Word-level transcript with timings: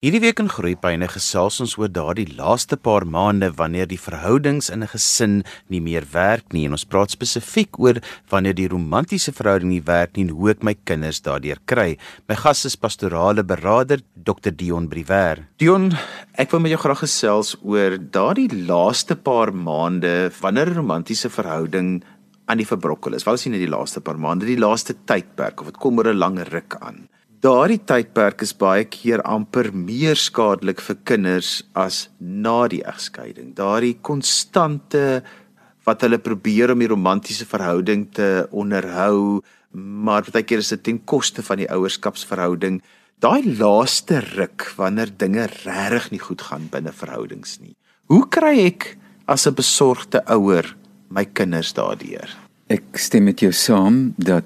Hierdie 0.00 0.22
week 0.24 0.38
in 0.40 0.46
Groepyne 0.48 1.04
gesels 1.12 1.58
ons 1.60 1.74
oor 1.76 1.90
daardie 1.92 2.30
laaste 2.38 2.78
paar 2.80 3.04
maande 3.04 3.50
wanneer 3.58 3.84
die 3.90 3.98
verhoudings 4.00 4.70
in 4.72 4.80
'n 4.80 4.88
gesin 4.88 5.34
nie 5.68 5.80
meer 5.80 6.06
werk 6.14 6.54
nie 6.56 6.64
en 6.64 6.72
ons 6.72 6.86
praat 6.88 7.10
spesifiek 7.12 7.78
oor 7.78 8.00
wanneer 8.30 8.54
die 8.54 8.70
romantiese 8.72 9.30
verhouding 9.30 9.68
nie 9.68 9.84
werk 9.84 10.16
nie 10.16 10.24
en 10.24 10.32
hoe 10.32 10.50
ek 10.52 10.64
my 10.64 10.74
kinders 10.86 11.20
daardeur 11.20 11.60
kry. 11.66 11.98
My 12.30 12.34
gas 12.34 12.64
is 12.64 12.76
pastorale 12.76 13.44
beraader 13.44 14.00
Dr 14.16 14.50
Dion 14.50 14.88
Briwer. 14.88 15.44
Dion, 15.58 15.92
ek 16.32 16.50
wil 16.50 16.60
met 16.60 16.72
jou 16.72 16.80
graag 16.80 17.04
gesels 17.04 17.56
oor 17.60 17.98
daardie 17.98 18.48
laaste 18.48 19.16
paar 19.16 19.52
maande 19.52 20.32
wanneer 20.40 20.70
'n 20.70 20.76
romantiese 20.76 21.28
verhouding 21.28 22.02
aan 22.48 22.56
die 22.56 22.64
verbrokkel 22.72 23.12
is. 23.12 23.24
Wat 23.24 23.34
is 23.34 23.44
nie 23.44 23.58
net 23.58 23.68
die 23.68 23.76
laaste 23.76 24.00
paar 24.00 24.16
maande, 24.16 24.46
die 24.46 24.56
laaste 24.56 24.94
tydperk 25.04 25.60
of 25.60 25.66
dit 25.66 25.76
kom 25.76 25.98
oor 25.98 26.08
'n 26.08 26.16
lang 26.16 26.38
ruk 26.38 26.76
aan 26.80 27.10
daardie 27.40 27.80
tydperk 27.88 28.42
is 28.44 28.52
baie 28.56 28.84
keer 28.84 29.22
amper 29.24 29.70
meer 29.72 30.18
skadelik 30.18 30.82
vir 30.84 30.98
kinders 31.08 31.60
as 31.78 32.08
na 32.20 32.66
die 32.68 32.82
egskeiding. 32.84 33.54
Daardie 33.56 33.96
konstante 34.04 35.22
wat 35.88 36.04
hulle 36.04 36.20
probeer 36.20 36.74
om 36.74 36.84
die 36.84 36.90
romantiese 36.90 37.48
verhouding 37.48 38.06
te 38.16 38.46
onderhou, 38.52 39.40
maar 39.72 40.28
baie 40.28 40.44
keer 40.44 40.60
is 40.60 40.72
dit 40.74 40.84
ten 40.90 41.00
koste 41.08 41.44
van 41.46 41.62
die 41.62 41.70
ouerskapsverhouding. 41.72 42.80
Daai 43.20 43.56
laaste 43.56 44.20
ruk 44.34 44.68
wanneer 44.76 45.12
dinge 45.16 45.48
regtig 45.64 46.10
nie 46.12 46.22
goed 46.22 46.44
gaan 46.44 46.68
binne 46.72 46.92
verhoudings 46.92 47.58
nie. 47.60 47.74
Hoe 48.12 48.26
kry 48.28 48.66
ek 48.66 48.96
as 49.26 49.46
'n 49.46 49.54
besorgde 49.54 50.20
ouer 50.26 50.76
my 51.08 51.24
kinders 51.24 51.72
daardeur? 51.72 52.28
Ek 52.68 52.98
stem 52.98 53.24
met 53.24 53.40
jou 53.40 53.52
saam 53.52 54.14
dat 54.18 54.44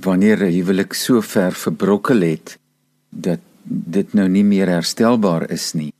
wanneer 0.00 0.38
'n 0.42 0.52
huwelik 0.52 0.92
so 0.92 1.20
ver 1.20 1.52
verbrokkel 1.52 2.20
het 2.20 2.58
dat 3.08 3.40
dit 3.64 4.12
nou 4.12 4.28
nie 4.28 4.44
meer 4.44 4.68
herstelbaar 4.68 5.50
is 5.50 5.72
nie, 5.72 5.92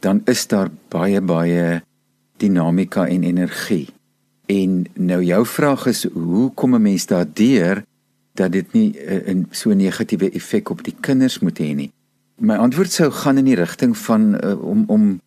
dan 0.00 0.22
is 0.24 0.46
daar 0.46 0.70
baie 0.88 1.20
baie 1.20 1.82
dinamika 2.36 3.06
en 3.06 3.22
energie. 3.22 3.88
En 4.46 4.86
nou 4.94 5.24
jou 5.24 5.46
vraag 5.46 5.86
is 5.86 6.04
hoe 6.04 6.54
kom 6.54 6.74
'n 6.74 6.82
mens 6.82 7.06
daardeur 7.06 7.84
dat 8.34 8.52
dit 8.52 8.72
nie 8.72 8.94
'n 9.26 9.46
so 9.50 9.74
negatiewe 9.74 10.30
effek 10.30 10.70
op 10.70 10.84
die 10.84 10.94
kinders 11.00 11.38
moet 11.38 11.58
hê 11.58 11.74
nie. 11.74 11.92
My 12.38 12.54
antwoord 12.54 12.92
sou 12.92 13.10
gaan 13.10 13.38
in 13.38 13.44
die 13.44 13.54
rigting 13.54 13.96
van 13.98 14.44
uh, 14.44 14.62
om 14.62 14.84
om 14.86 15.20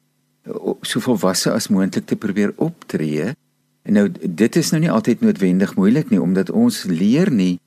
uh, 0.47 0.71
so 0.81 0.99
volwasse 0.99 1.51
as 1.51 1.67
moontlik 1.67 2.05
te 2.05 2.15
probeer 2.15 2.53
optree. 2.55 3.35
Nou 3.83 4.11
dit 4.29 4.55
is 4.55 4.69
nou 4.69 4.81
nie 4.81 4.91
altyd 4.91 5.21
noodwendig 5.21 5.75
moeilik 5.75 6.09
nie 6.09 6.21
omdat 6.21 6.49
ons 6.49 6.83
leer 6.83 7.31
nie 7.31 7.59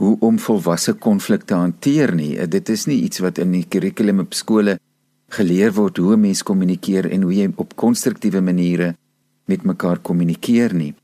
hoe 0.00 0.16
om 0.24 0.38
volwasse 0.40 0.94
konflik 0.96 1.44
te 1.44 1.54
hanteer 1.54 2.14
nie. 2.16 2.32
Eh, 2.38 2.48
dit 2.48 2.68
is 2.72 2.86
nie 2.88 3.02
iets 3.04 3.20
wat 3.20 3.38
in 3.38 3.52
die 3.52 3.66
kurrikulum 3.68 4.24
op 4.24 4.34
skole 4.34 4.78
geleer 5.30 5.74
word 5.76 6.00
hoe 6.00 6.16
mense 6.16 6.44
kommunikeer 6.44 7.10
en 7.12 7.26
hoe 7.28 7.34
jy 7.34 7.50
op 7.60 7.76
konstruktiewe 7.78 8.40
maniere 8.40 8.94
met 9.50 9.66
mekaar 9.68 10.00
kommunikeer 10.02 10.74
nie. 10.74 10.94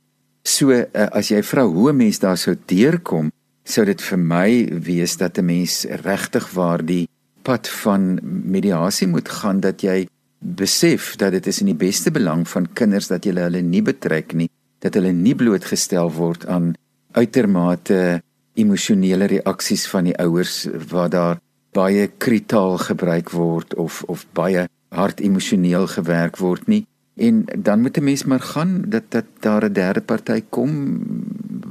So 0.46 0.72
eh, 0.72 1.08
as 1.12 1.30
jy 1.30 1.42
vra 1.44 1.66
hoe 1.68 1.92
mense 1.92 2.24
daar 2.24 2.40
sou 2.40 2.56
deurkom, 2.56 3.30
sou 3.66 3.84
dit 3.84 4.00
vir 4.00 4.18
my 4.18 4.50
wees 4.86 5.16
dat 5.18 5.38
'n 5.38 5.44
mens 5.44 5.84
regtig 6.04 6.50
waar 6.54 6.82
die 6.82 7.08
pad 7.42 7.68
van 7.68 8.18
mediasie 8.22 9.06
moet 9.06 9.28
gaan 9.28 9.60
dat 9.60 9.82
jy 9.82 10.06
besef 10.38 11.16
dat 11.16 11.32
dit 11.32 11.46
is 11.46 11.60
in 11.60 11.66
die 11.66 11.80
beste 11.86 12.10
belang 12.10 12.46
van 12.48 12.66
kinders 12.72 13.08
dat 13.08 13.24
jy 13.24 13.34
hulle 13.34 13.62
nie 13.62 13.82
betrek 13.82 14.34
nie, 14.34 14.48
dat 14.78 14.94
hulle 14.94 15.12
nie 15.12 15.34
blootgestel 15.34 16.10
word 16.12 16.46
aan 16.46 16.74
uitermate 17.12 18.22
emosionele 18.56 19.28
reaksies 19.30 19.86
van 19.92 20.04
die 20.04 20.16
ouers 20.22 20.66
waar 20.90 21.10
daar 21.10 21.40
baie 21.76 22.08
kritaal 22.08 22.78
gebruik 22.78 23.30
word 23.30 23.74
of 23.74 24.02
of 24.08 24.26
baie 24.32 24.66
hard 24.88 25.20
emosioneel 25.20 25.86
gewerk 25.86 26.38
word 26.40 26.66
nie 26.66 26.84
en 27.16 27.44
dan 27.58 27.80
moet 27.80 27.96
'n 27.96 28.04
mens 28.04 28.24
maar 28.24 28.40
gaan 28.40 28.84
dat 28.88 29.04
dat 29.08 29.24
daar 29.40 29.64
'n 29.64 29.72
derde 29.72 30.00
party 30.00 30.44
kom 30.48 30.70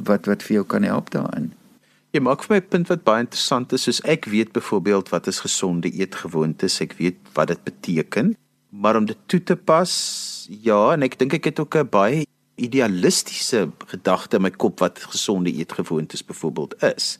wat 0.03 0.25
wat 0.25 0.43
vir 0.43 0.53
jou 0.53 0.65
kan 0.65 0.83
help 0.83 1.09
daarin. 1.09 1.53
Jy 2.11 2.19
maak 2.19 2.43
vir 2.43 2.55
my 2.55 2.61
'n 2.61 2.69
punt 2.69 2.87
wat 2.87 3.03
baie 3.03 3.19
interessant 3.19 3.73
is 3.73 3.83
soos 3.83 4.01
ek 4.01 4.25
weet 4.25 4.51
byvoorbeeld 4.51 5.09
wat 5.09 5.27
is 5.27 5.39
gesonde 5.39 5.91
eetgewoontes, 5.91 6.81
ek 6.81 6.93
weet 6.97 7.17
wat 7.33 7.47
dit 7.47 7.63
beteken, 7.63 8.35
maar 8.69 8.95
om 8.95 9.05
dit 9.05 9.17
toe 9.25 9.43
te 9.43 9.55
pas, 9.55 9.91
ja, 10.61 10.93
en 10.93 11.03
ek 11.03 11.19
dink 11.19 11.33
ek 11.33 11.43
het 11.43 11.59
ook 11.59 11.75
'n 11.75 11.89
baie 11.89 12.24
idealistiese 12.55 13.69
gedagte 13.87 14.35
in 14.35 14.41
my 14.41 14.51
kop 14.51 14.79
wat 14.79 14.99
gesonde 14.99 15.53
eetgewoontes 15.53 16.25
byvoorbeeld 16.25 16.75
is. 16.83 17.19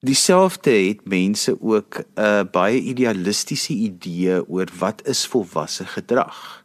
Dieselfde 0.00 0.70
het 0.70 1.04
mense 1.04 1.56
ook 1.60 1.98
'n 1.98 2.20
uh, 2.20 2.42
baie 2.52 2.80
idealistiese 2.80 3.72
idee 3.72 4.48
oor 4.48 4.68
wat 4.78 5.06
is 5.06 5.26
volwasse 5.26 5.86
gedrag. 5.86 6.64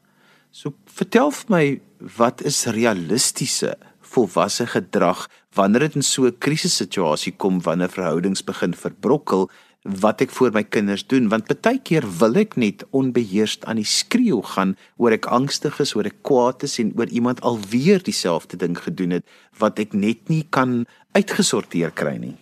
So 0.52 0.74
vertel 0.86 1.32
vir 1.32 1.50
my 1.50 1.82
wat 2.18 2.44
is 2.44 2.66
realistiese 2.66 3.78
volwasse 4.02 4.68
gedrag 4.68 5.30
wanneer 5.54 5.80
dit 5.80 5.96
in 5.96 6.04
so 6.04 6.26
'n 6.26 6.38
krisissituasie 6.38 7.34
kom 7.36 7.62
wanneer 7.62 7.90
verhoudings 7.90 8.44
begin 8.44 8.76
verbrokkel 8.76 9.50
wat 9.84 10.22
ek 10.24 10.32
vir 10.32 10.54
my 10.56 10.64
kinders 10.64 11.04
doen 11.12 11.28
want 11.32 11.52
baie 11.52 11.80
keer 11.84 12.06
wil 12.20 12.38
ek 12.40 12.56
net 12.56 12.86
onbeheerst 12.96 13.66
aan 13.68 13.82
die 13.82 13.88
skreeu 13.88 14.42
gaan 14.54 14.76
oor 14.96 15.12
ek 15.16 15.28
angstig 15.28 15.80
is 15.84 15.92
oor 15.96 16.08
ek 16.08 16.22
kwaad 16.24 16.64
is 16.64 16.80
en 16.80 16.94
oor 16.96 17.12
iemand 17.12 17.44
alweer 17.44 18.04
dieselfde 18.04 18.58
ding 18.58 18.78
gedoen 18.80 19.20
het 19.20 19.28
wat 19.60 19.80
ek 19.84 19.94
net 19.94 20.30
nie 20.32 20.46
kan 20.50 20.86
uitgesorteer 21.14 21.92
kry 21.92 22.16
nie. 22.18 22.36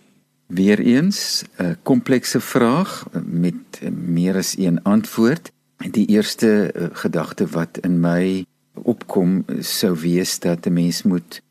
Weereens 0.47 1.43
'n 1.57 1.77
komplekse 1.83 2.39
vraag 2.39 3.07
met 3.23 3.81
meer 3.89 4.37
as 4.37 4.57
een 4.57 4.83
antwoord. 4.83 5.51
Die 5.77 6.07
eerste 6.07 6.71
uh, 6.75 6.87
gedagte 6.93 7.47
wat 7.47 7.77
in 7.81 7.99
my 7.99 8.45
opkom 8.73 9.45
sou 9.59 9.95
wees 9.95 10.39
dat 10.39 10.65
'n 10.65 10.73
mens 10.73 11.03
moet 11.03 11.41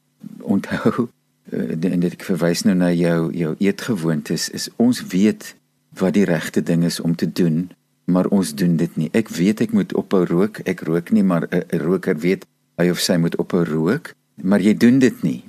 onthou 0.41 1.09
en 1.51 2.01
dit 2.01 2.23
verwys 2.23 2.63
nou 2.63 2.77
na 2.77 2.93
jou 2.93 3.33
jou 3.35 3.55
eetgewoontes 3.59 4.49
is 4.49 4.69
ons 4.77 5.03
weet 5.11 5.55
wat 6.01 6.17
die 6.17 6.27
regte 6.29 6.63
ding 6.63 6.85
is 6.85 7.01
om 7.01 7.15
te 7.17 7.29
doen, 7.33 7.71
maar 8.11 8.27
ons 8.35 8.55
doen 8.55 8.77
dit 8.77 8.97
nie. 8.97 9.09
Ek 9.17 9.29
weet 9.29 9.61
ek 9.61 9.73
moet 9.77 9.95
ophou 9.95 10.25
rook. 10.27 10.61
Ek 10.69 10.83
rook 10.89 11.13
nie, 11.15 11.23
maar 11.23 11.47
'n 11.51 11.79
roker 11.79 12.19
weet 12.19 12.45
hy 12.79 12.91
of 12.91 13.01
sy 13.01 13.17
moet 13.17 13.37
ophou 13.37 13.65
rook, 13.65 14.15
maar 14.43 14.61
jy 14.61 14.75
doen 14.75 14.99
dit 14.99 15.23
nie. 15.23 15.45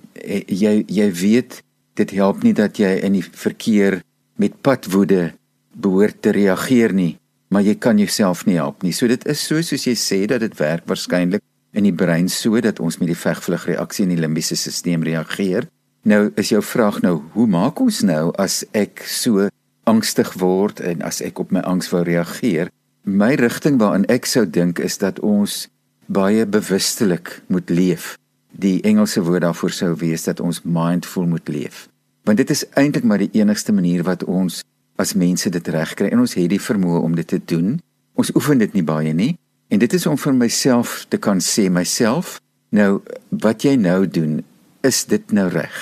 Jy 0.48 0.84
jy 0.88 1.12
weet 1.12 1.64
dit 1.96 2.12
help 2.12 2.44
nie 2.44 2.54
dat 2.54 2.78
jy 2.78 3.00
in 3.04 3.14
die 3.14 3.24
verkeer 3.24 4.02
met 4.36 4.62
padwoede 4.62 5.34
behoort 5.74 6.22
te 6.22 6.32
reageer 6.32 6.94
nie, 6.94 7.18
maar 7.50 7.62
jy 7.62 7.76
kan 7.76 7.98
jouself 7.98 8.46
nie 8.46 8.56
help 8.56 8.84
nie. 8.84 8.92
So 8.92 9.08
dit 9.08 9.26
is 9.28 9.40
so 9.40 9.62
soos 9.62 9.86
jy 9.88 9.96
sê 9.96 10.26
dat 10.28 10.40
dit 10.40 10.58
werk 10.60 10.88
waarskynlik 10.88 11.44
in 11.74 11.88
die 11.88 11.96
brein 11.96 12.30
sodat 12.30 12.80
ons 12.80 12.98
met 13.00 13.08
die 13.08 13.18
vegvlug 13.18 13.66
reaksie 13.70 14.06
in 14.06 14.16
die 14.16 14.20
limbiese 14.20 14.56
stelsel 14.60 15.04
reageer. 15.08 15.68
Nou 16.04 16.32
is 16.36 16.50
jou 16.50 16.62
vraag 16.66 17.02
nou, 17.02 17.22
hoe 17.36 17.48
maak 17.48 17.80
ons 17.80 18.02
nou 18.02 18.32
as 18.42 18.64
ek 18.74 19.04
so 19.06 19.48
angstig 19.92 20.34
word 20.40 20.80
en 20.80 21.04
as 21.06 21.20
ek 21.26 21.42
op 21.44 21.52
my 21.52 21.64
angs 21.68 21.92
wou 21.92 22.04
reageer, 22.08 22.72
my 23.04 23.34
rigting 23.40 23.80
waarin 23.82 24.08
ek 24.14 24.30
sou 24.30 24.46
dink 24.48 24.80
is 24.80 25.00
dat 25.02 25.20
ons 25.26 25.66
baie 26.12 26.46
bewustelik 26.46 27.42
moet 27.48 27.70
leef. 27.70 28.16
Die 28.52 28.82
Engelse 28.88 29.24
woord 29.24 29.46
daarvoor 29.46 29.74
sou 29.76 29.94
wees 30.00 30.28
dat 30.28 30.40
ons 30.40 30.62
mindful 30.64 31.28
moet 31.28 31.48
leef. 31.48 31.88
Want 32.28 32.38
dit 32.38 32.50
is 32.54 32.66
eintlik 32.78 33.08
maar 33.08 33.22
die 33.24 33.32
enigste 33.40 33.74
manier 33.74 34.04
wat 34.08 34.24
ons 34.24 34.62
as 35.02 35.16
mense 35.18 35.50
dit 35.50 35.68
regkry 35.74 36.12
en 36.12 36.22
ons 36.24 36.36
het 36.38 36.50
die 36.52 36.62
vermoë 36.62 37.02
om 37.02 37.16
dit 37.18 37.28
te 37.28 37.40
doen. 37.40 37.80
Ons 38.20 38.34
oefen 38.36 38.62
dit 38.62 38.76
nie 38.78 38.86
baie 38.86 39.14
nie 39.16 39.34
en 39.72 39.80
dit 39.80 39.94
is 39.96 40.06
om 40.06 40.20
vir 40.20 40.36
myself 40.36 41.06
te 41.10 41.18
kan 41.18 41.40
sê 41.40 41.70
myself, 41.72 42.40
nou 42.76 43.00
wat 43.44 43.64
jy 43.64 43.78
nou 43.80 44.04
doen, 44.04 44.42
is 44.84 45.06
dit 45.08 45.32
nou 45.32 45.48
reg? 45.48 45.78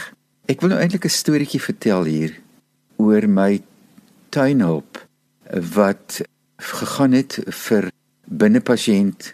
Ek 0.49 0.61
wil 0.61 0.73
nou 0.73 0.79
eintlik 0.81 1.05
'n 1.05 1.13
storieetjie 1.13 1.61
vertel 1.61 2.03
hier 2.05 2.37
oor 2.97 3.27
my 3.27 3.61
tuinhulp 4.29 5.01
wat 5.73 6.21
gegaan 6.59 7.15
het 7.17 7.39
vir 7.47 7.89
binnepasiënt 8.25 9.33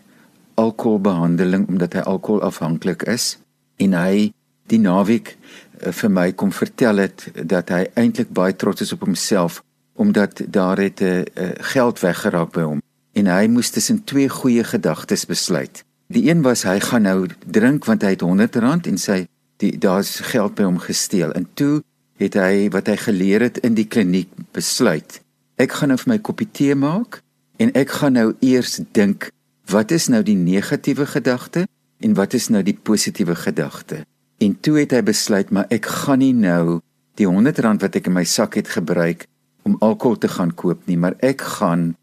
alkoholbehandeling 0.56 1.68
omdat 1.68 1.94
hy 1.94 2.04
alkoholafhanklik 2.08 3.04
is 3.12 3.36
en 3.82 3.94
hy 3.98 4.32
die 4.72 4.80
naweek 4.80 5.36
eh, 5.36 5.92
vir 5.92 6.12
my 6.12 6.32
kom 6.32 6.52
vertel 6.56 7.04
het 7.04 7.28
dat 7.36 7.70
hy 7.74 7.86
eintlik 8.00 8.32
baie 8.34 8.56
trots 8.56 8.86
is 8.86 8.94
op 8.96 9.04
homself 9.06 9.62
omdat 9.96 10.42
daar 10.48 10.78
het 10.78 11.02
'n 11.02 11.04
uh, 11.04 11.20
uh, 11.20 11.52
geld 11.74 12.00
weggeraak 12.00 12.52
by 12.52 12.62
hom 12.62 12.82
en 13.14 13.28
hy 13.32 13.48
moes 13.48 13.70
tussen 13.70 14.04
twee 14.04 14.30
goeie 14.30 14.64
gedagtes 14.64 15.26
besluit. 15.26 15.84
Die 16.08 16.30
een 16.30 16.42
was 16.42 16.64
hy 16.64 16.80
gaan 16.80 17.02
nou 17.08 17.28
drink 17.46 17.86
want 17.86 18.02
hy 18.02 18.10
het 18.10 18.22
100 18.22 18.56
rand 18.56 18.88
en 18.88 18.98
sy 18.98 19.26
die 19.64 19.78
daar's 19.78 20.20
geld 20.20 20.56
by 20.56 20.64
hom 20.68 20.80
gesteel. 20.80 21.32
En 21.32 21.48
toe 21.54 21.84
het 22.22 22.38
hy 22.40 22.70
wat 22.74 22.88
hy 22.88 22.96
geleer 23.00 23.42
het 23.48 23.58
in 23.68 23.76
die 23.76 23.88
kliniek 23.88 24.32
besluit. 24.56 25.22
Ek 25.60 25.72
gaan 25.72 25.92
nou 25.92 26.00
vir 26.00 26.14
my 26.16 26.20
koppie 26.20 26.48
tee 26.52 26.76
maak 26.76 27.22
en 27.60 27.72
ek 27.76 27.92
gaan 28.00 28.16
nou 28.20 28.30
eers 28.44 28.80
dink 28.96 29.30
wat 29.72 29.92
is 29.92 30.08
nou 30.12 30.22
die 30.24 30.38
negatiewe 30.38 31.08
gedagte 31.10 31.66
en 32.00 32.16
wat 32.16 32.36
is 32.38 32.50
nou 32.50 32.64
die 32.64 32.76
positiewe 32.76 33.36
gedagte. 33.36 34.04
En 34.40 34.56
toe 34.60 34.80
het 34.82 34.92
hy 34.92 35.02
besluit 35.06 35.52
maar 35.52 35.68
ek 35.74 35.88
gaan 36.04 36.20
nie 36.20 36.34
nou 36.36 36.82
die 37.20 37.28
100 37.28 37.60
rand 37.64 37.84
wat 37.84 37.96
ek 37.96 38.10
in 38.12 38.18
my 38.18 38.26
sak 38.28 38.60
het 38.60 38.74
gebruik 38.76 39.28
om 39.66 39.78
alkohol 39.82 40.20
te 40.22 40.30
gaan 40.30 40.52
koop 40.54 40.84
nie, 40.86 40.98
maar 40.98 41.16
ek 41.20 41.42
gaan 41.42 41.96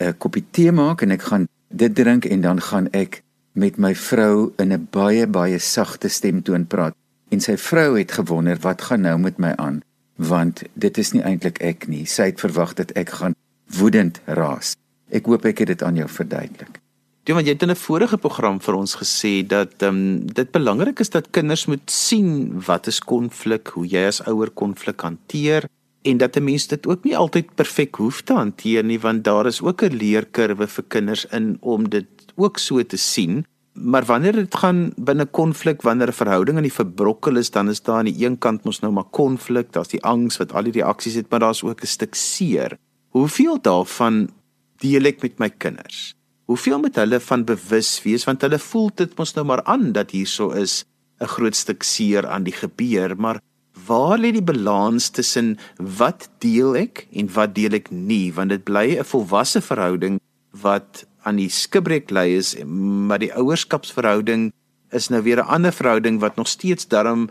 'n 0.00 0.14
koppie 0.18 0.44
tee 0.50 0.72
maak 0.72 1.02
en 1.02 1.10
ek 1.10 1.22
gaan 1.22 1.48
dit 1.70 1.94
drink 1.94 2.24
en 2.24 2.40
dan 2.40 2.60
gaan 2.60 2.88
ek 2.92 3.22
met 3.52 3.78
my 3.78 3.94
vrou 3.94 4.52
in 4.58 4.72
'n 4.72 4.88
baie 4.90 5.26
baie 5.26 5.58
sagte 5.58 6.08
stemtoon 6.08 6.66
praat. 6.66 6.94
En 7.28 7.40
sy 7.40 7.56
vrou 7.56 7.98
het 7.98 8.12
gewonder 8.12 8.58
wat 8.64 8.82
gaan 8.82 9.00
nou 9.00 9.18
met 9.18 9.38
my 9.38 9.52
aan, 9.56 9.82
want 10.16 10.62
dit 10.74 10.98
is 10.98 11.12
nie 11.12 11.22
eintlik 11.22 11.60
ek 11.60 11.86
nie. 11.86 12.06
Sy 12.06 12.30
het 12.32 12.40
verwag 12.40 12.74
dat 12.74 12.90
ek 12.96 13.10
gaan 13.20 13.36
woedend 13.78 14.20
raas. 14.24 14.76
Ek 15.12 15.26
hoop 15.26 15.44
ek 15.44 15.58
het 15.58 15.74
dit 15.74 15.82
aan 15.82 15.96
jou 15.96 16.08
verduidelik. 16.08 16.80
Ja, 17.28 17.34
want 17.36 17.44
jy 17.44 17.52
het 17.52 17.62
in 17.62 17.70
'n 17.70 17.76
vorige 17.76 18.16
program 18.16 18.60
vir 18.60 18.74
ons 18.74 18.94
gesê 18.96 19.46
dat 19.46 19.82
ehm 19.82 19.94
um, 19.94 20.26
dit 20.26 20.50
belangrik 20.50 21.00
is 21.00 21.10
dat 21.10 21.30
kinders 21.30 21.66
moet 21.66 21.90
sien 21.90 22.60
wat 22.66 22.86
is 22.86 23.00
konflik, 23.00 23.68
hoe 23.68 23.86
jy 23.86 24.06
as 24.06 24.22
ouer 24.24 24.50
konflik 24.50 25.00
hanteer 25.00 25.68
en 26.02 26.16
dat 26.16 26.36
'n 26.36 26.44
mens 26.44 26.66
dit 26.66 26.86
ook 26.86 27.04
nie 27.04 27.16
altyd 27.16 27.54
perfek 27.54 27.96
hoef 27.96 28.22
te 28.22 28.32
hanteer 28.32 28.84
nie 28.84 29.00
want 29.00 29.24
daar 29.24 29.46
is 29.46 29.60
ook 29.60 29.82
'n 29.82 29.96
leerkurwe 29.96 30.66
vir 30.66 30.84
kinders 30.88 31.24
in 31.24 31.56
om 31.60 31.88
dit 31.88 32.06
ook 32.34 32.58
so 32.58 32.82
te 32.82 32.96
sien. 32.96 33.44
Maar 33.80 34.04
wanneer 34.04 34.32
dit 34.32 34.54
gaan 34.54 34.92
binne 34.96 35.26
konflik, 35.26 35.82
wanneer 35.82 36.08
'n 36.08 36.20
verhouding 36.22 36.56
aan 36.56 36.66
die 36.66 36.72
verbrokkel 36.72 37.36
is, 37.36 37.50
dan 37.50 37.68
is 37.68 37.82
daar 37.82 37.98
aan 37.98 38.10
die 38.10 38.24
een 38.24 38.38
kant 38.38 38.64
mos 38.64 38.80
nou 38.80 38.92
maar 38.92 39.10
konflik, 39.10 39.72
daar's 39.72 39.88
die 39.88 40.02
angs 40.02 40.36
wat 40.36 40.52
al 40.52 40.62
die 40.62 40.72
reaksies 40.72 41.14
het, 41.14 41.30
maar 41.30 41.40
daar's 41.40 41.62
ook 41.62 41.82
'n 41.82 41.86
stuk 41.86 42.14
seer. 42.14 42.78
Hoeveel 43.08 43.60
daarvan 43.60 44.30
deel 44.76 45.04
ek 45.04 45.22
met 45.22 45.38
my 45.38 45.50
kinders? 45.50 46.14
Hoeveel 46.44 46.80
met 46.80 46.96
hulle 46.96 47.20
van 47.20 47.44
bewus 47.44 48.02
wees 48.02 48.24
want 48.24 48.40
hulle 48.40 48.58
voel 48.58 48.90
dit 48.94 49.16
mos 49.16 49.34
nou 49.34 49.46
maar 49.46 49.62
aan 49.64 49.92
dat 49.92 50.10
hierso 50.10 50.50
is 50.50 50.84
'n 51.20 51.26
groot 51.26 51.56
stuk 51.56 51.82
seer 51.82 52.26
aan 52.26 52.42
die 52.42 52.52
gebeur, 52.52 53.16
maar 53.16 53.40
waar 53.86 54.18
lê 54.18 54.32
die 54.32 54.42
balans 54.42 55.08
tussen 55.08 55.56
wat 55.76 56.28
deel 56.38 56.76
ek 56.76 57.06
en 57.12 57.32
wat 57.32 57.54
deel 57.54 57.72
ek 57.72 57.90
nie 57.90 58.32
want 58.34 58.50
dit 58.50 58.64
bly 58.64 58.98
'n 58.98 59.04
volwasse 59.04 59.60
verhouding 59.60 60.20
wat 60.62 61.06
aan 61.28 61.40
die 61.40 61.50
skibreek 61.52 62.10
lê 62.10 62.24
is 62.38 62.54
maar 62.64 63.20
die 63.20 63.32
ouerskapsverhouding 63.36 64.48
is 64.96 65.08
nou 65.12 65.22
weer 65.22 65.42
'n 65.42 65.52
ander 65.56 65.72
verhouding 65.72 66.20
wat 66.20 66.36
nog 66.36 66.48
steeds 66.48 66.88
darm 66.88 67.28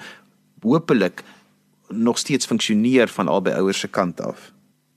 hopelik 0.62 1.24
nog 1.88 2.18
steeds 2.18 2.46
funksioneer 2.46 3.08
van 3.08 3.28
albei 3.28 3.56
ouers 3.56 3.80
se 3.80 3.88
kant 3.88 4.22
af. 4.22 4.52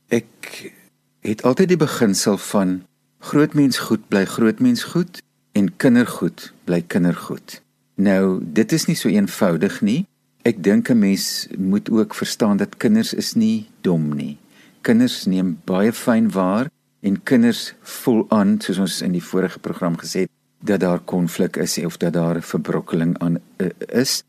Ek 0.08 0.72
het 1.20 1.42
altyd 1.42 1.68
die 1.68 1.80
beginsel 1.80 2.38
van 2.38 2.82
grootmens 3.18 3.78
goed 3.78 4.08
bly 4.08 4.24
grootmens 4.24 4.82
goed 4.84 5.22
en 5.52 5.76
kindergoed 5.76 6.52
bly 6.64 6.82
kindergoed. 6.82 7.62
Nou 7.94 8.40
dit 8.42 8.72
is 8.72 8.86
nie 8.86 8.96
so 8.96 9.08
eenvoudig 9.08 9.80
nie. 9.80 10.06
Ek 10.42 10.62
dink 10.64 10.88
'n 10.90 10.98
mens 10.98 11.46
moet 11.58 11.90
ook 11.90 12.14
verstaan 12.14 12.56
dat 12.56 12.76
kinders 12.76 13.14
is 13.14 13.34
nie 13.34 13.68
dom 13.80 14.14
nie. 14.14 14.38
Kinders 14.80 15.24
neem 15.26 15.58
baie 15.64 15.92
fyn 15.92 16.30
waar 16.30 16.70
en 17.00 17.22
kinders 17.22 17.74
voel 17.82 18.24
aan 18.28 18.58
soos 18.60 18.78
ons 18.78 19.00
in 19.02 19.12
die 19.16 19.24
vorige 19.24 19.58
program 19.58 19.96
gesê 20.00 20.26
het 20.26 20.32
dat 20.64 20.80
daar 20.80 21.00
konflik 21.00 21.56
is 21.56 21.78
of 21.78 21.96
dat 21.96 22.12
daar 22.12 22.42
verbrokkeling 22.42 23.18
aan 23.18 23.38
uh, 23.56 23.68
is. 23.88 24.22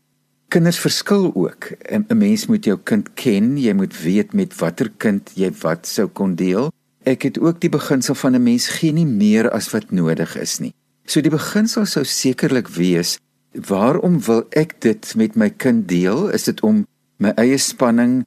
Kinders 0.48 0.78
verskil 0.78 1.32
ook. 1.34 1.72
'n 1.88 2.16
Mens 2.16 2.46
moet 2.46 2.64
jou 2.64 2.78
kind 2.84 3.08
ken, 3.14 3.56
jy 3.58 3.72
moet 3.72 4.02
weet 4.02 4.32
met 4.32 4.56
watter 4.58 4.92
kind 4.96 5.30
jy 5.34 5.52
wat 5.60 5.86
sou 5.86 6.08
kon 6.08 6.34
deel. 6.34 6.72
Ek 7.04 7.22
het 7.22 7.38
ook 7.38 7.60
die 7.60 7.72
beginsel 7.72 8.14
van 8.14 8.34
'n 8.34 8.42
mens 8.42 8.68
gee 8.68 8.92
nie 8.92 9.06
meer 9.06 9.50
as 9.50 9.70
wat 9.70 9.90
nodig 9.90 10.36
is 10.36 10.58
nie. 10.58 10.74
So 11.04 11.20
die 11.20 11.30
beginsel 11.30 11.86
sou 11.86 12.04
sekerlik 12.04 12.68
wees 12.68 13.18
waarom 13.52 14.20
wil 14.20 14.46
ek 14.50 14.80
dit 14.80 15.14
met 15.14 15.36
my 15.36 15.50
kind 15.50 15.88
deel? 15.88 16.28
Is 16.28 16.44
dit 16.44 16.60
om 16.60 16.86
my 17.16 17.32
eie 17.36 17.58
spanning 17.58 18.24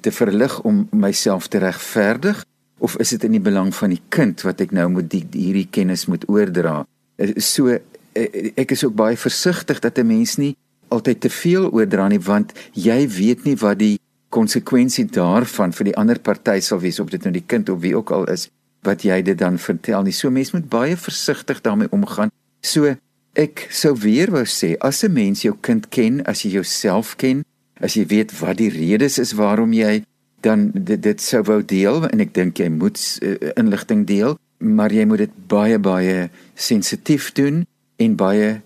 te 0.00 0.12
verlig 0.12 0.60
om 0.60 0.88
myself 0.92 1.48
te 1.48 1.58
regverdig 1.58 2.44
of 2.78 2.96
is 3.00 3.14
dit 3.14 3.24
in 3.24 3.36
die 3.38 3.42
belang 3.42 3.74
van 3.74 3.90
die 3.94 4.02
kind 4.08 4.42
wat 4.46 4.60
ek 4.60 4.72
nou 4.76 4.88
moet 4.88 5.08
die, 5.10 5.24
hierdie 5.32 5.68
kennis 5.70 6.06
moet 6.06 6.26
oordra? 6.28 6.84
Eh, 7.16 7.36
so 7.40 7.68
eh, 7.72 8.52
ek 8.56 8.76
is 8.76 8.84
ook 8.84 8.96
baie 8.96 9.16
versigtig 9.16 9.80
dat 9.80 9.98
'n 9.98 10.06
mens 10.06 10.36
nie 10.36 10.56
altyd 10.88 11.20
te 11.20 11.30
veel 11.30 11.70
oordra 11.70 12.08
nie 12.08 12.20
want 12.20 12.52
jy 12.72 13.08
weet 13.08 13.44
nie 13.44 13.56
wat 13.56 13.78
die 13.78 13.98
konsekwensie 14.30 15.06
daarvan 15.06 15.72
vir 15.72 15.84
die 15.84 15.96
ander 15.96 16.18
party 16.18 16.60
sal 16.60 16.78
wees 16.78 17.00
of 17.00 17.10
dit 17.10 17.22
nou 17.24 17.32
die 17.32 17.46
kind 17.46 17.68
of 17.68 17.80
wie 17.80 17.96
ook 17.96 18.10
al 18.10 18.24
is 18.24 18.48
wat 18.82 19.02
jy 19.02 19.22
dit 19.22 19.38
dan 19.38 19.58
vertel 19.58 20.02
nie. 20.02 20.12
So 20.12 20.30
mens 20.30 20.52
moet 20.52 20.68
baie 20.68 20.96
versigtig 20.96 21.60
daarmee 21.60 21.90
omgaan. 21.90 22.30
So 22.60 22.94
Ek 23.36 23.66
sou 23.68 23.90
weer 24.00 24.30
wou 24.32 24.46
sê 24.48 24.78
as 24.80 25.04
'n 25.04 25.12
mens 25.12 25.42
jou 25.42 25.54
kind 25.60 25.90
ken, 25.90 26.24
as 26.24 26.42
jy 26.42 26.52
jouself 26.56 27.16
ken, 27.16 27.44
as 27.80 27.94
jy 27.94 28.06
weet 28.06 28.32
wat 28.40 28.56
die 28.56 28.70
redes 28.70 29.18
is 29.18 29.32
waarom 29.32 29.72
jy 29.72 30.04
dan 30.40 30.70
dit, 30.74 31.02
dit 31.02 31.20
sou 31.20 31.42
wou 31.42 31.62
deel 31.64 32.04
en 32.08 32.20
ek 32.20 32.34
dink 32.34 32.58
jy 32.58 32.68
moet 32.72 32.98
uh, 33.22 33.36
inligting 33.56 34.06
deel, 34.06 34.36
maar 34.58 34.92
jy 34.92 35.04
moet 35.08 35.26
dit 35.26 35.38
baie 35.48 35.78
baie 35.78 36.28
sensitief 36.54 37.32
doen 37.36 37.64
en 37.96 38.16
baie 38.16 38.60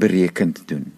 berekend 0.00 0.62
doen. 0.68 0.92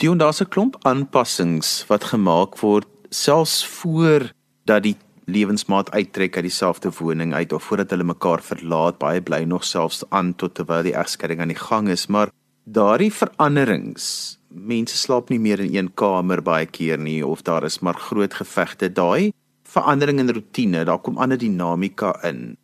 En 0.00 0.18
daar's 0.18 0.40
'n 0.40 0.48
klomp 0.48 0.76
aanpassings 0.82 1.84
wat 1.88 2.04
gemaak 2.04 2.58
word 2.58 2.88
selfs 3.10 3.66
voor 3.66 4.32
dat 4.64 4.82
die 4.82 4.96
lewensmaat 5.24 5.90
uittrek 5.90 6.36
uit 6.36 6.44
dieselfde 6.44 6.90
woning 6.98 7.34
uit 7.34 7.52
of 7.52 7.62
voordat 7.62 7.90
hulle 7.90 8.04
mekaar 8.04 8.42
verlaat, 8.42 8.98
baie 8.98 9.20
bly 9.20 9.42
nog 9.42 9.64
selfs 9.64 10.02
aan 10.08 10.34
tot 10.34 10.54
terwyl 10.54 10.82
die 10.82 10.94
egskeiding 10.94 11.40
aan 11.40 11.52
die 11.52 11.64
gang 11.68 11.88
is, 11.88 12.06
maar 12.06 12.30
daardie 12.64 13.12
veranderings 13.12 14.38
mense 14.50 14.96
slaap 14.96 15.30
nie 15.30 15.38
meer 15.38 15.60
in 15.60 15.74
een 15.74 15.90
kamer 15.94 16.42
baie 16.42 16.66
keer 16.66 16.98
nie 16.98 17.26
of 17.26 17.42
daar 17.42 17.64
is 17.64 17.78
maar 17.78 17.94
groot 17.94 18.34
gevegte 18.34 18.92
daai 18.92 19.32
verandering 19.70 20.20
in 20.22 20.32
rotine 20.34 20.84
daar 20.84 21.00
kom 21.02 21.18
ander 21.18 21.38
dinamika 21.38 22.14
in. 22.26 22.56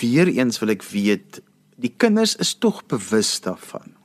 Weereens 0.00 0.60
wil 0.60 0.74
ek 0.74 0.84
weet 0.92 1.40
die 1.80 1.92
kinders 1.96 2.36
is 2.36 2.54
tog 2.60 2.82
bewus 2.88 3.38
daarvan. 3.44 3.96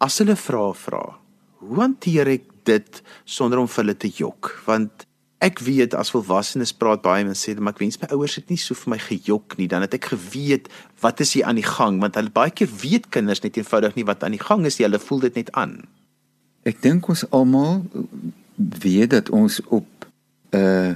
As 0.00 0.18
hulle 0.20 0.36
vra 0.36 0.72
vra 0.76 1.04
hoe 1.66 1.80
hanteer 1.80 2.28
ek 2.28 2.48
dit 2.68 3.02
sonder 3.24 3.60
om 3.62 3.68
vir 3.70 3.82
hulle 3.82 3.96
te 3.96 4.10
jok? 4.12 4.50
Want 4.66 5.06
ek 5.44 5.60
weet 5.64 5.94
as 5.96 6.12
volwassenes 6.14 6.72
praat 6.76 7.02
baie 7.04 7.24
mense 7.26 7.44
sê 7.44 7.54
maar 7.56 7.74
ek 7.76 7.82
wens 7.84 7.98
my 8.00 8.08
ouers 8.16 8.38
het 8.38 8.50
nie 8.52 8.60
so 8.60 8.76
vir 8.78 8.94
my 8.94 9.00
gejok 9.02 9.58
nie 9.60 9.68
dan 9.68 9.84
het 9.84 9.96
ek 9.98 10.08
geweet 10.14 10.70
wat 11.04 11.20
is 11.24 11.34
hier 11.36 11.48
aan 11.48 11.60
die 11.60 11.66
gang? 11.66 12.00
Want 12.04 12.18
hulle 12.20 12.32
baie 12.32 12.52
keer 12.52 12.70
weet 12.82 13.10
kinders 13.14 13.42
net 13.44 13.58
eenvoudig 13.60 13.96
nie 13.98 14.06
wat 14.08 14.24
aan 14.24 14.36
die 14.36 14.42
gang 14.42 14.64
is 14.68 14.80
hulle 14.80 15.00
voel 15.02 15.26
dit 15.28 15.42
net 15.42 15.52
aan. 15.56 15.80
Ek 16.66 16.80
dink 16.82 17.08
ons 17.12 17.24
almal 17.36 17.84
weet 18.56 19.12
dat 19.12 19.30
ons 19.30 19.60
op 19.68 19.88
'n 20.52 20.60
uh, 20.60 20.94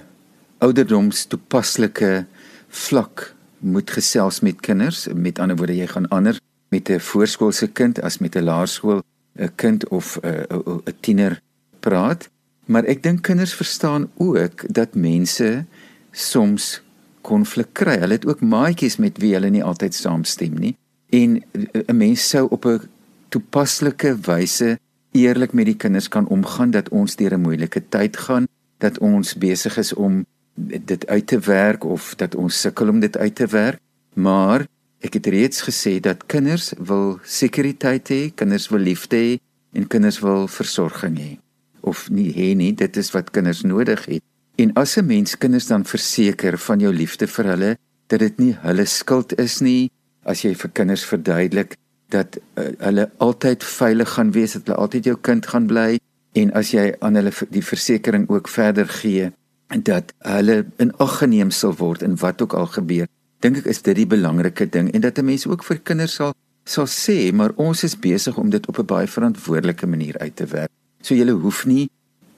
ouderdoms 0.61 1.25
toepaslike 1.33 2.27
vlak 2.69 3.35
moet 3.61 3.91
gesels 3.91 4.41
met 4.41 4.61
kinders 4.61 5.07
met 5.15 5.39
ander 5.39 5.57
woorde 5.57 5.77
jy 5.77 5.87
gaan 5.87 6.09
anders 6.09 6.41
met 6.71 6.89
'n 6.89 7.01
voorskoolse 7.01 7.69
kind 7.73 8.01
as 8.01 8.19
met 8.19 8.37
'n 8.37 8.45
laerskool 8.45 9.03
'n 9.37 9.53
kind 9.57 9.89
of 9.89 10.19
'n 10.23 10.47
uh, 10.51 10.79
'n 10.87 10.97
tiener 11.01 11.41
praat 11.81 12.31
Maar 12.71 12.87
ek 12.87 13.03
dink 13.03 13.25
kinders 13.27 13.55
verstaan 13.55 14.07
ook 14.15 14.63
dat 14.71 14.95
mense 14.95 15.65
soms 16.11 16.83
konflik 17.27 17.73
kry. 17.73 17.97
Hulle 17.99 18.15
het 18.15 18.27
ook 18.27 18.41
maatjies 18.41 18.97
met 19.03 19.19
wie 19.19 19.33
hulle 19.35 19.51
nie 19.51 19.65
altyd 19.65 19.95
saamstem 19.95 20.55
nie. 20.55 20.77
En 21.11 21.43
eh, 21.51 21.83
'n 21.87 21.97
mens 21.97 22.29
sou 22.29 22.47
op 22.51 22.65
'n 22.65 22.81
toepaslike 23.29 24.19
wyse 24.23 24.79
eerlik 25.11 25.53
met 25.53 25.65
die 25.65 25.77
kinders 25.77 26.09
kan 26.09 26.29
omgaan 26.29 26.71
dat 26.71 26.89
ons 26.89 27.17
deur 27.17 27.35
'n 27.35 27.41
moeilike 27.41 27.83
tyd 27.89 28.17
gaan, 28.17 28.47
dat 28.79 28.99
ons 28.99 29.35
besig 29.35 29.77
is 29.77 29.95
om 29.95 30.27
dit 30.69 31.07
uit 31.07 31.27
te 31.27 31.39
werk 31.39 31.85
of 31.85 32.15
dat 32.15 32.35
ons 32.35 32.61
sukkel 32.61 32.89
om 32.89 33.01
dit 33.01 33.17
uit 33.17 33.35
te 33.35 33.47
werk. 33.47 33.81
Maar 34.15 34.67
ek 35.01 35.17
het 35.17 35.27
reeds 35.27 35.63
gesê 35.65 35.99
dat 36.01 36.27
kinders 36.27 36.73
wil 36.79 37.19
sekuriteit 37.25 38.11
hê, 38.13 38.23
kinders 38.35 38.69
wil 38.69 38.85
liefde 38.85 39.17
hê 39.17 39.39
en 39.73 39.87
kinders 39.87 40.21
wil 40.21 40.49
versorging 40.49 41.17
hê 41.19 41.31
of 41.81 42.11
nie 42.13 42.29
hê 42.37 42.53
nie, 42.57 42.75
dit 42.77 42.97
is 43.01 43.09
wat 43.15 43.31
kinders 43.33 43.63
nodig 43.65 44.05
het. 44.05 44.23
En 44.61 44.73
as 44.77 44.97
'n 44.97 45.07
mens 45.07 45.39
kinders 45.39 45.67
dan 45.67 45.85
verseker 45.85 46.59
van 46.59 46.81
jou 46.81 46.93
liefde 46.93 47.27
vir 47.27 47.45
hulle, 47.45 47.77
dat 48.07 48.19
dit 48.19 48.39
nie 48.39 48.57
hulle 48.61 48.85
skuld 48.85 49.39
is 49.39 49.61
nie, 49.61 49.91
as 50.23 50.43
jy 50.43 50.55
vir 50.55 50.71
kinders 50.71 51.05
verduidelik 51.05 51.77
dat 52.09 52.37
uh, 52.37 52.65
hulle 52.79 53.11
altyd 53.17 53.65
veilig 53.65 54.11
gaan 54.11 54.33
wees, 54.33 54.53
dat 54.53 54.67
hulle 54.67 54.79
altyd 54.79 55.05
jou 55.05 55.17
kind 55.21 55.47
gaan 55.47 55.67
bly 55.67 55.99
en 56.33 56.53
as 56.53 56.71
jy 56.71 56.95
aan 57.01 57.15
hulle 57.15 57.33
die 57.51 57.65
versekering 57.65 58.29
ook 58.29 58.49
verder 58.49 58.89
gee 58.89 59.31
dat 59.79 60.13
hulle 60.19 60.67
in 60.77 60.93
ag 60.99 61.19
geneem 61.19 61.51
sal 61.51 61.73
word 61.79 62.03
en 62.03 62.17
wat 62.17 62.43
ook 62.43 62.55
al 62.55 62.67
gebeur, 62.67 63.07
dink 63.41 63.57
ek 63.57 63.67
is 63.67 63.83
dit 63.83 63.97
die 63.97 64.07
belangrike 64.07 64.67
ding 64.67 64.91
en 64.93 65.01
dat 65.01 65.19
'n 65.19 65.25
mens 65.25 65.47
ook 65.47 65.65
vir 65.65 65.79
kinders 65.79 66.15
sal 66.15 66.35
sal 66.65 66.87
sê, 66.87 67.33
maar 67.33 67.53
ons 67.57 67.85
is 67.85 67.99
besig 67.99 68.37
om 68.39 68.51
dit 68.51 68.67
op 68.67 68.79
'n 68.79 68.87
baie 68.87 69.07
verantwoordelike 69.07 69.87
manier 69.87 70.19
uit 70.19 70.37
te 70.37 70.47
werk. 70.47 70.71
So 71.03 71.15
jy 71.15 71.31
hoef 71.31 71.67
nie 71.67 71.91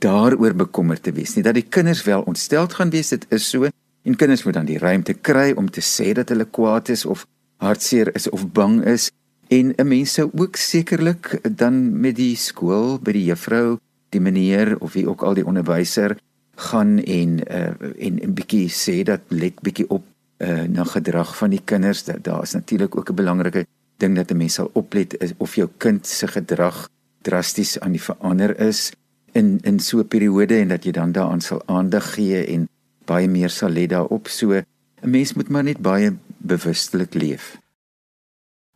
daaroor 0.03 0.55
bekommerd 0.55 1.03
te 1.03 1.13
wees 1.15 1.37
nie 1.37 1.45
dat 1.47 1.57
die 1.59 1.69
kinders 1.69 2.03
wel 2.09 2.25
ontsteld 2.27 2.75
gaan 2.79 2.91
wees 2.91 3.13
dit 3.15 3.27
is 3.35 3.47
so 3.49 3.69
en 3.69 4.19
kinders 4.19 4.43
moet 4.45 4.59
dan 4.59 4.67
die 4.67 4.81
ruimte 4.83 5.15
kry 5.15 5.53
om 5.57 5.71
te 5.71 5.83
sê 5.85 6.11
dat 6.19 6.33
hulle 6.35 6.49
kwaad 6.59 6.91
is 6.95 7.05
of 7.07 7.27
hartseer 7.63 8.11
is 8.19 8.29
of 8.35 8.49
bang 8.57 8.81
is 8.95 9.11
en 9.49 9.75
'n 9.77 9.89
mens 9.89 10.13
sou 10.19 10.31
ook 10.35 10.57
sekerlik 10.57 11.39
dan 11.57 12.01
met 12.01 12.17
die 12.17 12.37
skool 12.37 12.99
by 12.99 13.13
die 13.13 13.25
juffrou 13.31 13.79
die 14.11 14.21
meneer 14.21 14.77
of 14.81 14.93
wie 14.93 15.09
ook 15.09 15.23
al 15.23 15.35
die 15.35 15.47
onderwyser 15.47 16.17
gaan 16.71 16.99
en 16.99 17.31
uh, 17.51 18.07
en 18.07 18.15
'n 18.23 18.35
bietjie 18.35 18.69
sê 18.71 19.03
dat 19.03 19.21
let 19.29 19.61
bietjie 19.61 19.89
op 19.89 20.05
uh 20.39 20.65
na 20.67 20.85
gedrag 20.85 21.37
van 21.37 21.51
die 21.51 21.63
kinders. 21.65 22.05
Daar 22.05 22.43
is 22.43 22.53
natuurlik 22.53 22.97
ook 22.97 23.11
'n 23.11 23.15
belangrike 23.15 23.67
ding 23.97 24.17
dat 24.17 24.31
'n 24.31 24.37
mens 24.37 24.55
sal 24.55 24.71
oplet 24.73 25.21
is 25.21 25.33
of 25.37 25.55
jou 25.55 25.69
kind 25.77 26.07
se 26.07 26.27
gedrag 26.27 26.89
drasties 27.23 27.81
aan 27.81 27.93
die 27.93 28.03
verander 28.03 28.61
is 28.61 28.93
in 29.33 29.59
in 29.63 29.81
so 29.81 29.99
'n 29.99 30.09
periode 30.09 30.57
en 30.59 30.69
dat 30.69 30.85
jy 30.85 30.93
dan 30.93 31.13
daaraan 31.13 31.41
sal 31.41 31.63
aandag 31.67 32.15
gee 32.15 32.47
en 32.47 32.69
baie 33.05 33.29
meer 33.29 33.51
sal 33.51 33.71
let 33.71 33.89
daarop. 33.89 34.29
So 34.29 34.53
'n 34.53 34.65
mens 35.11 35.33
moet 35.33 35.49
maar 35.49 35.65
net 35.65 35.79
baie 35.79 36.17
bewustelik 36.39 37.15
leef. 37.15 37.62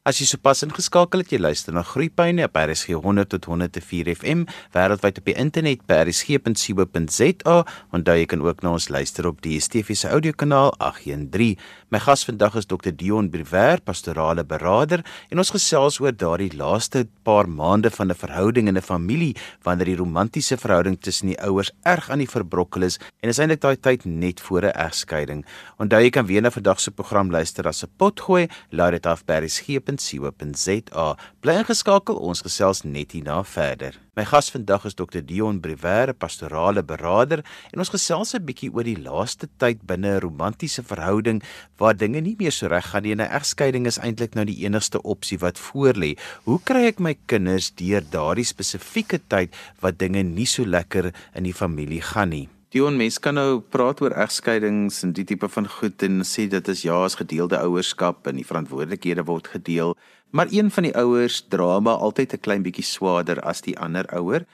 As 0.06 0.20
jy 0.22 0.26
sopas 0.30 0.60
ingeskakel 0.62 1.24
het, 1.24 1.32
jy 1.34 1.40
luister 1.40 1.74
na 1.74 1.82
Groepyne 1.82 2.44
op 2.46 2.54
RSG 2.60 2.94
100 3.02 3.32
tot 3.32 3.48
104 3.50 4.12
FM 4.12 4.44
wêreldwyd 4.76 5.16
op 5.18 5.26
die 5.26 5.34
internet 5.42 5.80
by 5.90 5.96
rsg.co.za 6.04 7.56
en 7.90 8.04
daar 8.06 8.20
jy 8.20 8.28
kan 8.30 8.44
ook 8.46 8.62
na 8.62 8.76
ons 8.76 8.86
luister 8.86 9.26
op 9.26 9.40
die 9.42 9.56
DSTV 9.58 9.98
se 9.98 10.12
audiokanaal 10.14 10.70
813. 10.78 11.58
My 11.88 12.00
gas 12.02 12.24
vandag 12.26 12.56
is 12.58 12.66
Dr 12.66 12.90
Dion 12.90 13.28
Briwer, 13.30 13.78
pastorale 13.78 14.42
beraader 14.42 15.04
en 15.30 15.38
ons 15.38 15.52
gesels 15.54 16.00
oor 16.02 16.10
daardie 16.10 16.50
laaste 16.58 17.04
paar 17.22 17.46
maande 17.46 17.92
van 17.94 18.10
'n 18.10 18.18
verhouding 18.22 18.66
in 18.66 18.76
'n 18.76 18.82
familie 18.82 19.36
wanneer 19.62 19.86
die 19.86 19.96
romantiese 20.02 20.56
verhouding 20.56 20.98
tussen 21.00 21.28
die 21.28 21.38
ouers 21.38 21.70
erg 21.84 22.10
aan 22.10 22.18
die 22.18 22.26
verbrokkel 22.26 22.82
is 22.82 22.98
en 23.22 23.28
is 23.28 23.38
eintlik 23.38 23.60
daai 23.60 23.76
tyd 23.76 24.04
net 24.04 24.40
voor 24.40 24.62
'n 24.64 24.74
egskeiding. 24.74 25.44
Onthou 25.78 26.02
jy 26.02 26.10
kan 26.10 26.26
weer 26.26 26.42
na 26.42 26.50
vandag 26.50 26.80
se 26.80 26.90
program 26.90 27.30
luister 27.30 27.68
as 27.68 27.84
'n 27.84 27.90
potgooi, 27.96 28.48
laai 28.70 28.90
dit 28.90 29.06
af 29.06 29.24
by 29.24 29.34
www.rsg.co.za. 29.40 31.16
Bly 31.40 31.54
ingeskakel, 31.60 32.16
ons 32.16 32.42
gesels 32.42 32.82
net 32.82 33.12
hierna 33.12 33.44
verder. 33.44 33.94
My 34.16 34.24
gas 34.24 34.48
vandag 34.48 34.86
is 34.88 34.94
Dr 34.96 35.20
Dion 35.20 35.60
Briwer, 35.60 36.14
pastorale 36.16 36.82
beraader, 36.82 37.42
en 37.72 37.78
ons 37.78 37.92
gesels 37.92 38.34
'n 38.34 38.44
bietjie 38.44 38.72
oor 38.72 38.84
die 38.84 38.96
laaste 38.96 39.46
tyd 39.58 39.86
binne 39.86 40.16
'n 40.16 40.20
romantiese 40.20 40.82
verhouding 40.82 41.42
waar 41.78 41.96
dinge 41.96 42.20
nie 42.20 42.36
meer 42.38 42.52
so 42.52 42.66
reg 42.66 42.90
gaan 42.90 43.02
nie 43.02 43.12
en 43.12 43.20
'n 43.20 43.34
egskeiding 43.38 43.86
is 43.86 43.98
eintlik 43.98 44.34
nou 44.34 44.44
die 44.44 44.64
enigste 44.64 45.02
opsie 45.02 45.38
wat 45.38 45.58
voorlê. 45.58 46.16
Hoe 46.44 46.60
kry 46.64 46.86
ek 46.86 47.00
my 47.00 47.16
kinders 47.26 47.70
deur 47.70 48.02
daardie 48.10 48.44
spesifieke 48.44 49.20
tyd 49.28 49.54
wat 49.80 49.98
dinge 49.98 50.22
nie 50.22 50.46
so 50.46 50.64
lekker 50.64 51.12
in 51.34 51.44
die 51.44 51.54
familie 51.54 52.00
gaan 52.00 52.28
nie? 52.30 52.48
Dion 52.74 52.96
mens 52.96 53.18
kan 53.18 53.34
nou 53.34 53.60
praat 53.60 54.00
oor 54.02 54.10
egskeidings 54.10 55.02
en 55.06 55.12
die 55.12 55.24
tipe 55.24 55.48
van 55.48 55.68
goed 55.68 56.02
en 56.02 56.20
sê 56.26 56.48
dit 56.50 56.68
is 56.68 56.82
ja, 56.82 57.04
as 57.04 57.14
gedeelde 57.14 57.56
ouerskap 57.62 58.26
en 58.26 58.36
die 58.36 58.44
verantwoordelikhede 58.44 59.24
word 59.24 59.46
gedeel, 59.48 59.94
maar 60.30 60.50
een 60.50 60.70
van 60.70 60.82
die 60.82 60.96
ouers 60.98 61.44
dra 61.48 61.78
maar 61.80 62.02
altyd 62.02 62.34
'n 62.34 62.44
klein 62.46 62.62
bietjie 62.62 62.84
swaarder 62.84 63.40
as 63.40 63.60
die 63.60 63.78
ander 63.78 64.04
ouer. 64.12 64.44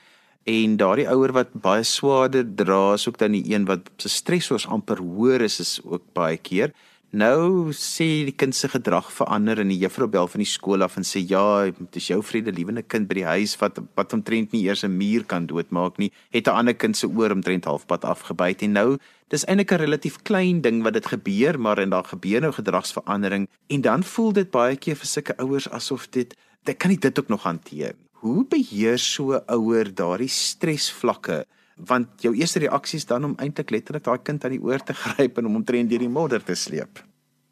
En 0.44 0.76
daardie 0.76 1.08
ouer 1.08 1.32
wat 1.32 1.52
baie 1.54 1.82
swaarder 1.82 2.44
dra, 2.54 2.94
is 2.94 3.08
ook 3.08 3.18
dan 3.18 3.32
die 3.32 3.54
een 3.54 3.64
wat 3.64 3.90
se 3.96 4.08
stresors 4.08 4.66
amper 4.66 4.98
hoër 4.98 5.40
is, 5.40 5.60
is 5.60 5.80
ook 5.84 6.02
baie 6.12 6.36
keer. 6.36 6.72
Nou 7.12 7.74
sê 7.76 8.06
die 8.24 8.32
kind 8.32 8.56
se 8.56 8.70
gedrag 8.72 9.10
verander 9.12 9.58
en 9.60 9.68
die 9.68 9.76
juffrou 9.82 10.06
bel 10.08 10.30
van 10.32 10.40
die 10.40 10.48
skool 10.48 10.80
af 10.80 10.94
en 10.96 11.04
sê 11.04 11.20
ja, 11.20 11.66
dit 11.68 11.98
is 12.00 12.06
jou 12.08 12.22
vredelewende 12.24 12.80
kind 12.88 13.04
by 13.10 13.18
die 13.18 13.26
huis 13.26 13.52
wat 13.60 13.82
wat 14.00 14.14
omtrent 14.16 14.54
nie 14.56 14.62
eers 14.64 14.82
'n 14.82 14.96
muur 14.96 15.26
kan 15.28 15.44
doodmaak 15.44 15.98
nie, 15.98 16.10
het 16.32 16.48
'n 16.48 16.56
ander 16.56 16.74
kind 16.74 16.96
se 16.96 17.06
oor 17.06 17.30
omtrent 17.30 17.68
halfpad 17.68 18.04
afgebyt 18.04 18.62
en 18.62 18.72
nou 18.72 18.98
dis 19.28 19.44
eintlik 19.44 19.72
'n 19.72 19.84
relatief 19.84 20.16
klein 20.22 20.62
ding 20.62 20.82
wat 20.82 20.94
dit 20.94 21.06
gebeur, 21.06 21.60
maar 21.60 21.78
en 21.78 21.90
daar 21.90 22.04
gebeur 22.04 22.40
nou 22.40 22.52
gedragsverandering 22.52 23.48
en 23.68 23.80
dan 23.80 24.02
voel 24.02 24.32
dit 24.32 24.50
baie 24.50 24.76
keer 24.76 24.96
vir 24.96 25.06
sulke 25.06 25.36
ouers 25.36 25.68
asof 25.68 26.08
dit 26.10 26.34
dit 26.64 26.76
kan 26.78 26.90
nie 26.90 26.98
dit 26.98 27.18
ook 27.18 27.28
nog 27.28 27.42
hanteer 27.42 27.92
nie. 27.92 28.08
Hoe 28.22 28.46
beheer 28.46 28.98
so 28.98 29.34
'n 29.34 29.44
ouer 29.48 29.94
daardie 29.94 30.28
stresvlakke? 30.28 31.44
Want 31.88 32.22
jou 32.22 32.34
eerste 32.36 32.62
reaksie 32.64 33.00
is 33.00 33.06
dan 33.06 33.24
om 33.24 33.34
eintlik 33.42 33.70
letterlik 33.70 34.04
daai 34.04 34.22
kind 34.22 34.44
aan 34.44 34.54
die 34.56 34.62
oor 34.62 34.82
te 34.82 34.94
gryp 35.04 35.38
en 35.38 35.48
hom 35.48 35.62
omtrent 35.62 35.90
deur 35.90 36.04
die 36.04 36.12
modder 36.12 36.44
te 36.44 36.54
sleep. 36.54 37.02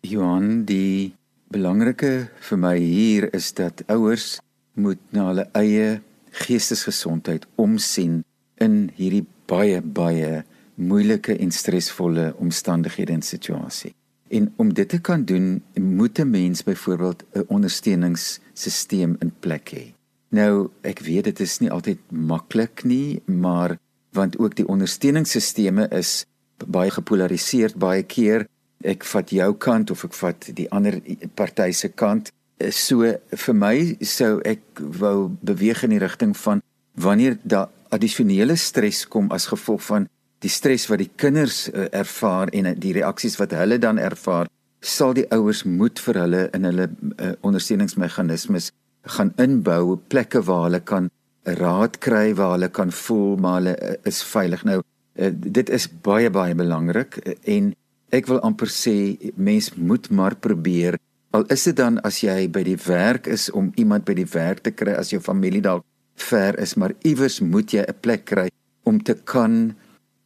Johan, 0.07 0.65
die 0.65 1.15
belangrike 1.51 2.31
vir 2.49 2.59
my 2.59 2.77
hier 2.79 3.29
is 3.35 3.53
dat 3.59 3.83
ouers 3.91 4.39
moet 4.79 5.01
na 5.13 5.27
hulle 5.31 5.47
eie 5.59 6.01
geestesgesondheid 6.45 7.47
omsien 7.59 8.23
in 8.63 8.91
hierdie 8.97 9.27
baie 9.51 9.81
baie 9.83 10.45
moeilike 10.81 11.35
en 11.37 11.51
stresvolle 11.53 12.31
omstandighede 12.41 13.13
en 13.13 13.23
situasie. 13.23 13.93
En 14.31 14.53
om 14.63 14.71
dit 14.75 14.89
te 14.89 15.01
kan 15.01 15.25
doen, 15.25 15.63
moet 15.75 16.19
'n 16.19 16.31
mens 16.31 16.63
byvoorbeeld 16.63 17.25
'n 17.35 17.45
ondersteuningssisteem 17.49 19.17
in 19.19 19.33
plek 19.41 19.71
hê. 19.75 19.93
Nou, 20.29 20.71
ek 20.81 20.99
weet 20.99 21.25
dit 21.25 21.41
is 21.41 21.59
nie 21.59 21.71
altyd 21.71 21.99
maklik 22.11 22.85
nie, 22.85 23.23
maar 23.27 23.79
want 24.13 24.39
ook 24.39 24.57
die 24.57 24.67
ondersteuningssisteme 24.69 25.89
is 25.95 26.25
baie 26.67 26.91
gepolariseerd. 26.91 27.79
Baie 27.79 28.03
keer 28.03 28.47
ek 28.85 29.05
vat 29.05 29.31
jou 29.31 29.51
kant 29.61 29.91
of 29.91 30.05
ek 30.05 30.15
vat 30.17 30.51
die 30.57 30.69
ander 30.71 31.01
party 31.35 31.71
se 31.73 31.89
kant. 31.89 32.33
So 32.71 33.15
vir 33.45 33.57
my 33.57 33.75
sou 34.05 34.41
ek 34.45 34.83
wou 35.01 35.31
beweeg 35.41 35.85
in 35.87 35.97
die 35.97 36.03
rigting 36.03 36.37
van 36.37 36.63
wanneer 37.01 37.39
daar 37.43 37.71
addisionele 37.91 38.57
stres 38.57 39.07
kom 39.09 39.31
as 39.33 39.49
gevolg 39.51 39.83
van 39.83 40.09
die 40.41 40.53
stres 40.53 40.87
wat 40.89 41.03
die 41.03 41.11
kinders 41.17 41.67
uh, 41.69 41.89
ervaar 41.93 42.53
en 42.57 42.71
die 42.81 42.95
reaksies 42.97 43.37
wat 43.41 43.55
hulle 43.57 43.79
dan 43.83 43.99
ervaar 43.99 44.49
sal 44.81 45.15
die 45.17 45.27
ouers 45.35 45.65
moet 45.69 46.01
vir 46.01 46.21
hulle 46.23 46.43
in 46.57 46.69
hulle 46.69 46.87
uh, 46.89 47.33
ondersteuningsmeganismes 47.47 48.71
gaan 49.17 49.33
inbou 49.41 49.97
plekke 50.13 50.43
waar 50.47 50.69
hulle 50.69 50.81
kan 50.81 51.11
raad 51.45 51.99
kry 51.99 52.35
waar 52.35 52.57
hulle 52.57 52.69
kan 52.69 52.93
voel 52.93 53.37
maar 53.37 53.61
hulle 53.61 53.75
eh, 53.77 53.97
is 54.05 54.23
veilig. 54.23 54.65
Nou 54.65 54.83
eh, 55.15 55.33
dit 55.33 55.71
is 55.71 55.89
baie 56.03 56.31
baie 56.31 56.55
belangrik 56.55 57.17
eh, 57.17 57.37
en 57.57 57.73
ek 58.11 58.27
wil 58.27 58.41
amper 58.47 58.69
sê 58.69 59.17
mens 59.37 59.75
moet 59.75 60.11
maar 60.11 60.35
probeer 60.37 60.99
al 61.31 61.47
is 61.55 61.65
dit 61.69 61.77
dan 61.79 62.01
as 62.07 62.21
jy 62.25 62.49
by 62.51 62.63
die 62.67 62.79
werk 62.87 63.29
is 63.31 63.51
om 63.55 63.71
iemand 63.79 64.05
by 64.05 64.17
die 64.19 64.29
werk 64.33 64.65
te 64.67 64.75
kry 64.75 64.97
as 64.99 65.13
jou 65.15 65.21
familie 65.23 65.63
dalk 65.63 65.85
ver 66.21 66.59
is 66.59 66.75
maar 66.75 66.95
iewers 67.07 67.41
moet 67.41 67.73
jy 67.73 67.85
'n 67.87 68.01
plek 68.01 68.25
kry 68.25 68.49
om 68.85 68.99
te 69.03 69.15
kan 69.15 69.75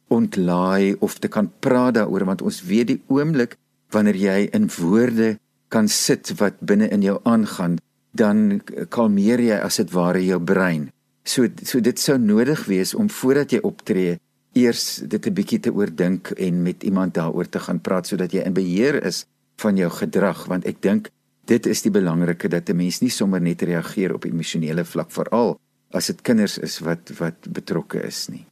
ontlaai 0.09 0.95
of 0.99 1.19
te 1.19 1.27
kan 1.27 1.51
praat 1.59 1.93
daaroor 1.93 2.25
want 2.25 2.41
ons 2.41 2.61
weet 2.65 2.87
die 2.87 3.01
oomblik 3.07 3.57
wanneer 3.91 4.15
jy 4.15 4.49
in 4.53 4.69
woorde 4.79 5.37
kan 5.69 5.87
sit 5.87 6.33
wat 6.39 6.59
binne 6.59 6.89
in 6.89 7.01
jou 7.01 7.19
aangaan 7.23 7.77
dan 8.11 8.61
kalmeer 8.89 9.39
jy 9.39 9.57
as 9.59 9.77
dit 9.77 9.91
ware 9.91 10.25
jou 10.25 10.39
brein 10.39 10.89
So 11.25 11.47
so 11.63 11.81
dit 11.81 11.99
sou 11.99 12.17
nodig 12.21 12.65
wees 12.69 12.93
om 12.93 13.09
voordat 13.09 13.51
jy 13.51 13.59
optree 13.65 14.19
eers 14.53 15.01
dit 15.03 15.27
'n 15.27 15.33
bietjie 15.33 15.59
te 15.59 15.73
oordink 15.73 16.31
en 16.37 16.63
met 16.63 16.83
iemand 16.83 17.13
daaroor 17.13 17.49
te 17.49 17.59
gaan 17.59 17.81
praat 17.81 18.07
sodat 18.07 18.31
jy 18.31 18.41
in 18.45 18.53
beheer 18.53 19.03
is 19.03 19.25
van 19.57 19.77
jou 19.77 19.89
gedrag 19.89 20.45
want 20.45 20.65
ek 20.65 20.81
dink 20.81 21.09
dit 21.45 21.65
is 21.65 21.81
die 21.81 21.91
belangrike 21.91 22.47
dat 22.47 22.69
'n 22.69 22.75
mens 22.75 23.01
nie 23.01 23.09
sommer 23.09 23.41
net 23.41 23.61
reageer 23.61 24.13
op 24.13 24.25
emosionele 24.25 24.85
vlak 24.85 25.11
veral 25.11 25.59
as 25.91 26.07
dit 26.07 26.21
kinders 26.21 26.57
is 26.57 26.79
wat 26.79 27.11
wat 27.19 27.35
betrokke 27.49 28.01
is 28.03 28.27
nie. 28.27 28.45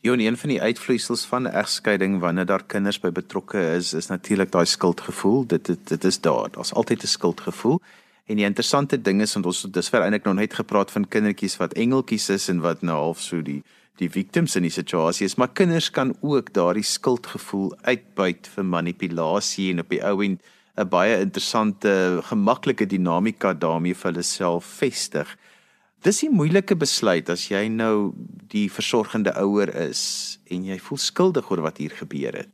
Johan, 0.00 0.20
een 0.20 0.36
van 0.36 0.48
die 0.48 0.62
uitvloeisels 0.62 1.24
van 1.26 1.42
'n 1.42 1.54
egskeiding 1.54 2.20
wanneer 2.20 2.46
daar 2.46 2.64
kinders 2.64 3.00
by 3.00 3.10
betrokke 3.10 3.58
is, 3.76 3.92
is 3.92 4.06
natuurlik 4.06 4.50
daai 4.50 4.66
skuldgevoel. 4.66 5.46
Dit 5.46 5.64
dit 5.64 5.88
dit 5.88 6.04
is 6.04 6.20
daar. 6.20 6.50
Daar's 6.50 6.72
altyd 6.72 7.02
'n 7.02 7.06
skuldgevoel. 7.06 7.80
En 8.28 8.36
die 8.36 8.44
interessante 8.44 8.98
ding 9.00 9.22
is 9.24 9.32
want 9.36 9.46
ons 9.48 9.62
het 9.64 9.72
dusver 9.72 10.04
eintlik 10.04 10.26
nog 10.28 10.36
net 10.36 10.54
gepraat 10.58 10.90
van 10.92 11.08
kindertjies 11.08 11.56
wat 11.56 11.76
engeltjies 11.80 12.28
is 12.34 12.48
en 12.52 12.60
wat 12.60 12.84
nou 12.84 12.96
half 12.96 13.24
so 13.24 13.40
die 13.42 13.62
die 13.98 14.10
victims 14.14 14.54
in 14.54 14.62
die 14.62 14.70
situasie 14.70 15.24
is, 15.26 15.34
maar 15.42 15.50
kinders 15.58 15.88
kan 15.90 16.12
ook 16.22 16.52
daardie 16.54 16.86
skuldgevoel 16.86 17.72
uitbuit 17.82 18.46
vir 18.54 18.66
manipulasie 18.74 19.72
en 19.72 19.82
op 19.82 19.90
die 19.90 19.98
ou 20.06 20.20
end 20.22 20.44
'n 20.78 20.86
baie 20.86 21.16
interessante 21.18 22.22
gemaklike 22.30 22.86
dinamika 22.86 23.54
daarmee 23.54 23.94
vir 23.94 24.12
hulle 24.12 24.22
self 24.22 24.64
vestig. 24.78 25.36
Dis 26.02 26.22
'n 26.22 26.30
moeilike 26.30 26.76
besluit 26.76 27.28
as 27.28 27.48
jy 27.48 27.66
nou 27.68 28.14
die 28.48 28.68
versorgende 28.70 29.34
ouer 29.34 29.74
is 29.74 30.38
en 30.50 30.64
jy 30.64 30.78
voel 30.78 30.98
skuldig 30.98 31.50
oor 31.50 31.60
wat 31.60 31.78
hier 31.78 31.90
gebeur 31.90 32.32
het. 32.36 32.48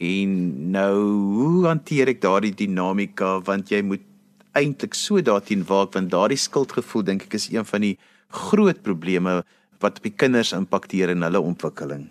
En 0.00 0.70
nou, 0.70 0.96
hoe 1.40 1.66
hanteer 1.66 2.08
ek 2.08 2.20
daardie 2.20 2.54
dinamika 2.54 3.40
want 3.40 3.68
jy 3.70 3.82
moet 3.82 4.09
eintlik 4.52 4.94
so 4.94 5.20
daarteen 5.22 5.64
waak 5.66 5.94
want 5.94 6.10
daardie 6.10 6.38
skuldgevoel 6.38 7.02
dink 7.02 7.22
ek 7.28 7.34
is 7.34 7.50
een 7.52 7.64
van 7.64 7.80
die 7.80 7.96
groot 8.28 8.82
probleme 8.82 9.42
wat 9.80 9.98
op 9.98 10.02
die 10.04 10.16
kinders 10.16 10.52
impakteer 10.52 11.10
in 11.14 11.22
hulle 11.22 11.40
ontwikkeling. 11.40 12.08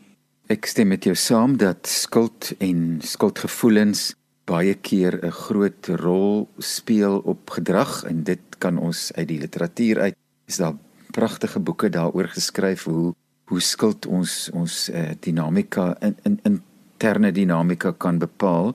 Ek 0.49 0.65
stem 0.65 0.89
met 0.89 1.05
jou 1.05 1.15
saam 1.15 1.57
dat 1.61 1.87
skuld 1.87 2.53
en 2.57 2.99
skuldgevoelens 3.05 4.15
baie 4.49 4.73
keer 4.73 5.19
'n 5.21 5.31
groot 5.31 5.87
rol 6.01 6.49
speel 6.57 7.19
op 7.19 7.49
gedrag 7.49 8.03
en 8.03 8.23
dit 8.23 8.41
kan 8.57 8.77
ons 8.77 9.11
uit 9.13 9.27
die 9.27 9.39
literatuur 9.39 9.99
uit 9.99 10.15
is 10.47 10.57
daar 10.57 10.75
pragtige 11.11 11.59
boeke 11.59 11.89
daaroor 11.89 12.27
geskryf 12.27 12.83
hoe 12.83 13.13
hoe 13.49 13.61
skuld 13.61 14.05
ons 14.05 14.49
ons 14.53 14.89
uh, 14.89 15.11
dinamika 15.19 15.95
in 16.01 16.15
in 16.23 16.39
interne 16.43 17.31
dinamika 17.31 17.91
kan 17.91 18.17
bepaal 18.17 18.73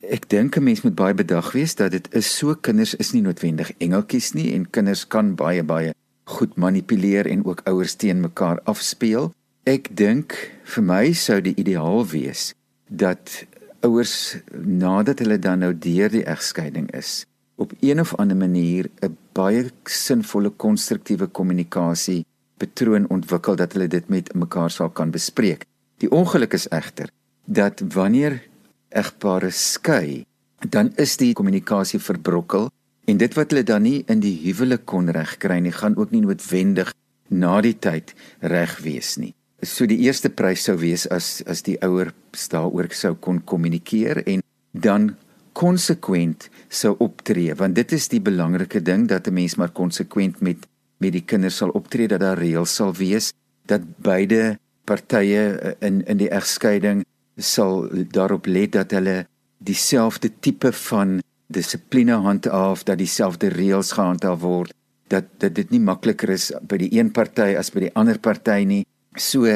Ek 0.00 0.28
dink 0.30 0.56
'n 0.56 0.62
mens 0.62 0.82
moet 0.82 0.94
baie 0.94 1.14
bedag 1.14 1.52
wees 1.52 1.74
dat 1.74 1.90
dit 1.90 2.14
is 2.14 2.36
so 2.36 2.54
kinders 2.54 2.94
is 2.94 3.12
nie 3.12 3.22
noodwendig 3.22 3.72
engeltjies 3.78 4.32
nie 4.34 4.54
en 4.54 4.70
kinders 4.70 5.06
kan 5.06 5.34
baie 5.34 5.62
baie 5.62 5.94
goed 6.24 6.56
manipuleer 6.56 7.26
en 7.26 7.44
ook 7.44 7.60
ouers 7.64 7.94
teen 7.94 8.20
mekaar 8.20 8.60
afspeel. 8.64 9.32
Ek 9.64 9.88
dink 9.96 10.36
vir 10.64 10.84
my 10.84 11.12
sou 11.12 11.40
die 11.40 11.54
ideaal 11.56 12.06
wees 12.06 12.54
dat 12.88 13.46
ouers 13.82 14.36
nadat 14.52 15.18
hulle 15.18 15.38
dan 15.38 15.58
nou 15.58 15.72
deur 15.74 16.08
die 16.08 16.24
egskeiding 16.24 16.90
is 16.94 17.26
op 17.58 17.72
een 17.80 18.00
of 18.00 18.14
ander 18.14 18.36
manier 18.36 18.86
'n 19.02 19.16
baie 19.32 19.70
sinvolle 19.84 20.50
konstruktiewe 20.50 21.26
kommunikasie 21.26 22.24
patroon 22.56 23.08
ontwikkel 23.08 23.56
dat 23.56 23.72
hulle 23.72 23.88
dit 23.88 24.08
met 24.08 24.34
mekaar 24.34 24.70
sal 24.70 24.90
kan 24.90 25.10
bespreek. 25.10 25.64
Die 25.96 26.10
ongeluk 26.10 26.52
is 26.52 26.68
egter 26.68 27.10
dat 27.44 27.82
wanneer 27.94 28.42
egpare 28.90 29.50
skei, 29.50 30.24
dan 30.68 30.92
is 30.96 31.16
die 31.16 31.34
kommunikasie 31.34 32.00
verbrokkel 32.00 32.70
en 33.08 33.18
dit 33.18 33.34
wat 33.34 33.52
hulle 33.52 33.64
dan 33.64 33.82
nie 33.82 34.02
in 34.08 34.20
die 34.20 34.36
huwelik 34.44 34.84
kon 34.86 35.08
regkry 35.08 35.60
nie, 35.60 35.72
gaan 35.72 35.96
ook 35.96 36.10
nie 36.12 36.24
noodwendig 36.24 36.92
na 37.28 37.60
die 37.64 37.76
tyd 37.76 38.14
reg 38.40 38.78
wees 38.84 39.16
nie. 39.20 39.34
So 39.62 39.88
die 39.90 39.98
eerste 40.06 40.30
prys 40.30 40.68
sou 40.68 40.76
wees 40.78 41.06
as 41.10 41.42
as 41.46 41.64
die 41.66 41.78
ouer 41.82 42.12
daaroor 42.52 42.92
sou 42.94 43.14
kon 43.18 43.40
kommunikeer 43.42 44.22
en 44.26 44.42
dan 44.72 45.16
konsekwent 45.58 46.48
sou 46.70 46.94
optree 47.02 47.54
want 47.58 47.74
dit 47.74 47.92
is 47.92 48.06
die 48.12 48.22
belangrike 48.22 48.80
ding 48.80 49.08
dat 49.08 49.26
'n 49.26 49.34
mens 49.34 49.56
maar 49.56 49.72
konsekwent 49.74 50.40
met 50.40 50.66
met 51.00 51.12
die 51.12 51.24
kinders 51.24 51.56
sal 51.56 51.70
optree 51.70 52.08
dat 52.08 52.20
daar 52.20 52.38
reëls 52.38 52.74
sal 52.74 52.94
wees 52.94 53.32
dat 53.66 53.82
beide 53.96 54.58
partye 54.84 55.58
eh, 55.58 55.74
in 55.88 56.06
in 56.06 56.16
die 56.16 56.30
egskeiding 56.30 57.04
sal 57.38 57.88
daarop 58.12 58.46
let 58.46 58.72
dat 58.72 58.90
hulle 58.90 59.26
dieselfde 59.58 60.30
tipe 60.40 60.72
van 60.72 61.18
dissipline 61.48 62.12
handhaaf 62.12 62.84
dat 62.84 62.98
dieselfde 62.98 63.48
reëls 63.48 63.94
gehandhaaf 63.96 64.40
word 64.40 64.74
dat 65.08 65.24
dat 65.40 65.54
dit 65.54 65.70
nie 65.70 65.80
makliker 65.80 66.30
is 66.34 66.50
by 66.68 66.76
die 66.76 66.90
een 66.98 67.10
party 67.10 67.54
as 67.56 67.72
by 67.72 67.86
die 67.86 67.94
ander 67.96 68.18
party 68.20 68.64
nie. 68.68 68.84
So 69.16 69.46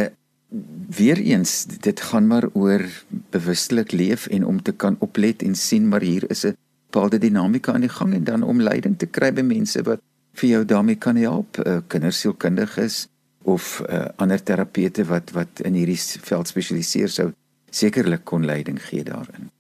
weer 0.96 1.18
eens 1.20 1.64
dit 1.64 2.00
gaan 2.00 2.26
maar 2.28 2.48
oor 2.52 2.84
bewustelik 3.32 3.92
leef 3.92 4.26
en 4.26 4.46
om 4.46 4.62
te 4.62 4.72
kan 4.72 4.96
oplet 5.00 5.42
en 5.42 5.54
sien 5.54 5.88
maar 5.88 6.04
hier 6.04 6.24
is 6.30 6.44
'n 6.44 6.56
bepaalde 6.90 7.18
dinamika 7.18 7.72
aan 7.72 7.80
die 7.80 7.96
gang 7.98 8.14
en 8.14 8.24
dan 8.24 8.42
om 8.42 8.60
leiding 8.60 8.98
te 8.98 9.06
kry 9.06 9.32
by 9.32 9.40
mense 9.40 9.82
wat 9.82 10.00
vir 10.32 10.48
jou 10.48 10.64
daarmee 10.64 10.96
kan 10.96 11.16
help 11.16 11.58
uh, 11.58 11.78
kindersielkundiges 11.86 13.06
of 13.42 13.82
uh, 13.88 14.04
ander 14.16 14.42
terapete 14.42 15.04
wat 15.04 15.30
wat 15.30 15.60
in 15.60 15.74
hierdie 15.74 16.00
veld 16.20 16.48
spesialiseer 16.48 17.08
sou 17.08 17.32
sekerlik 17.72 18.24
kon 18.28 18.46
leiding 18.46 18.78
gee 18.82 19.04
daarin. 19.04 19.50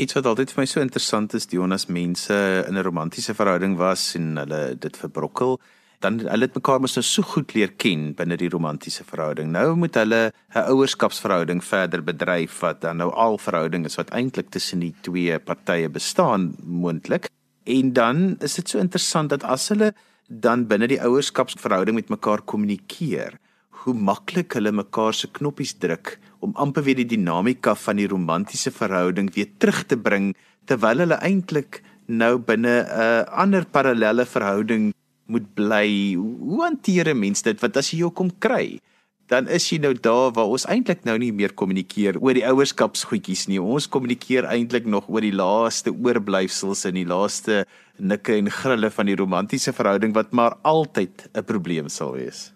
Iets 0.00 0.16
wat 0.16 0.26
altyd 0.30 0.52
vir 0.52 0.62
my 0.62 0.68
so 0.68 0.80
interessant 0.80 1.34
is, 1.34 1.48
Jonas, 1.50 1.88
mense 1.88 2.34
in 2.68 2.76
'n 2.76 2.82
romantiese 2.82 3.34
verhouding 3.34 3.76
was 3.76 4.14
en 4.14 4.36
hulle 4.36 4.76
dit 4.78 4.96
verbrokkel 4.96 5.60
dan 6.00 6.20
hulle 6.24 6.46
het 6.48 6.56
mekaar 6.56 6.80
mos 6.80 6.96
nou 6.96 7.04
so 7.04 7.24
goed 7.34 7.52
leer 7.54 7.72
ken 7.82 8.10
binne 8.16 8.38
die 8.40 8.48
romantiese 8.52 9.04
verhouding. 9.04 9.50
Nou 9.52 9.76
moet 9.76 9.94
hulle 10.00 10.32
'n 10.54 10.68
ouerskapsverhouding 10.72 11.60
verder 11.64 12.02
bedryf 12.02 12.60
wat 12.60 12.80
dan 12.80 12.96
nou 12.96 13.10
al 13.12 13.38
verhouding 13.38 13.84
is 13.84 13.98
wat 14.00 14.10
eintlik 14.10 14.48
tussen 14.50 14.80
die 14.80 14.94
twee 15.00 15.38
partye 15.38 15.88
bestaan 15.88 16.54
moontlik. 16.64 17.28
En 17.64 17.92
dan 17.92 18.36
is 18.40 18.54
dit 18.54 18.68
so 18.68 18.78
interessant 18.78 19.28
dat 19.30 19.44
as 19.44 19.68
hulle 19.68 19.92
dan 20.28 20.66
binne 20.66 20.86
die 20.86 21.02
ouerskapsverhouding 21.02 21.94
met 21.94 22.08
mekaar 22.08 22.40
kommunikeer, 22.42 23.38
hoe 23.84 23.94
maklik 23.94 24.54
hulle 24.58 24.72
mekaar 24.72 25.14
se 25.16 25.28
knoppies 25.38 25.74
druk 25.80 26.18
om 26.44 26.52
amper 26.56 26.84
weer 26.84 26.98
die 27.00 27.08
dinamika 27.08 27.74
van 27.74 28.00
die 28.00 28.08
romantiese 28.08 28.70
verhouding 28.70 29.30
weer 29.34 29.48
terug 29.58 29.84
te 29.88 29.96
bring 29.96 30.34
terwyl 30.68 31.04
hulle 31.04 31.18
eintlik 31.24 31.82
nou 32.06 32.38
binne 32.38 32.84
'n 32.84 33.26
ander 33.42 33.64
parallelle 33.64 34.26
verhouding 34.26 34.92
moet 35.30 35.46
bly. 35.54 36.14
Hoe 36.14 36.62
hanteer 36.62 37.08
'n 37.08 37.18
mens 37.18 37.42
dit? 37.42 37.60
Want 37.60 37.76
as 37.76 37.90
jy 37.90 37.98
jou 37.98 38.10
kom 38.10 38.30
kry, 38.38 38.80
dan 39.28 39.46
is 39.48 39.70
jy 39.70 39.78
nou 39.78 39.94
daar 39.94 40.32
waar 40.34 40.50
ons 40.50 40.66
eintlik 40.66 41.04
nou 41.04 41.16
nie 41.18 41.32
meer 41.32 41.54
kommunikeer 41.54 42.18
oor 42.18 42.34
die 42.34 42.46
ouerskapsgoedjies 42.46 43.46
nie. 43.48 43.60
Ons 43.62 43.86
kommunikeer 43.86 44.44
eintlik 44.44 44.86
nog 44.86 45.08
oor 45.08 45.20
die 45.20 45.34
laaste 45.34 45.94
oorblyfsels 45.94 46.84
en 46.84 46.94
die 46.94 47.06
laaste 47.06 47.64
nikke 47.98 48.34
en 48.34 48.50
grille 48.50 48.90
van 48.90 49.06
die 49.06 49.16
romantiese 49.16 49.72
verhouding 49.72 50.14
wat 50.14 50.32
maar 50.32 50.58
altyd 50.62 51.30
'n 51.34 51.44
probleem 51.44 51.88
sal 51.88 52.12
wees. 52.12 52.52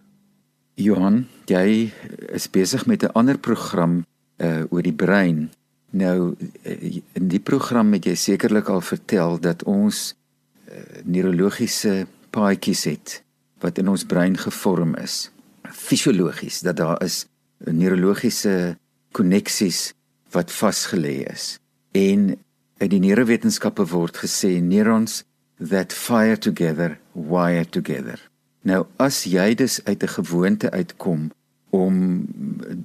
Johan, 0.74 1.28
jy 1.46 1.92
is 2.34 2.48
besig 2.50 2.86
met 2.86 3.02
'n 3.02 3.14
ander 3.14 3.38
program 3.38 4.04
uh 4.36 4.64
oor 4.70 4.82
die 4.82 4.92
brein. 4.92 5.50
Nou 5.90 6.34
uh, 6.66 7.02
in 7.12 7.28
die 7.28 7.40
program 7.40 7.92
het 7.92 8.04
jy 8.04 8.14
sekerlik 8.14 8.68
al 8.68 8.80
vertel 8.80 9.38
dat 9.40 9.62
ons 9.62 10.14
uh, 10.68 10.74
neurologiese 11.04 12.06
paadjies 12.30 12.84
het 12.84 13.22
wat 13.60 13.78
in 13.78 13.88
ons 13.88 14.04
brein 14.04 14.36
gevorm 14.36 14.94
is. 14.94 15.30
Fisiologies 15.62 16.60
dat 16.60 16.76
daar 16.76 17.02
is 17.02 17.26
neurologiese 17.58 18.76
koneksies 19.12 19.94
wat 20.30 20.50
vasgelê 20.52 21.22
is. 21.30 21.58
En 21.92 22.34
in 22.78 22.88
die 22.88 23.00
neurowetenskappe 23.00 23.86
word 23.86 24.16
gesê 24.16 24.60
neurons 24.60 25.22
that 25.58 25.92
fire 25.92 26.38
together 26.38 26.98
wire 27.12 27.64
together 27.64 28.33
nou 28.64 28.84
as 28.96 29.24
jy 29.28 29.54
dus 29.54 29.80
uit 29.84 30.02
'n 30.02 30.14
gewoonte 30.18 30.70
uitkom 30.70 31.30
om 31.70 32.26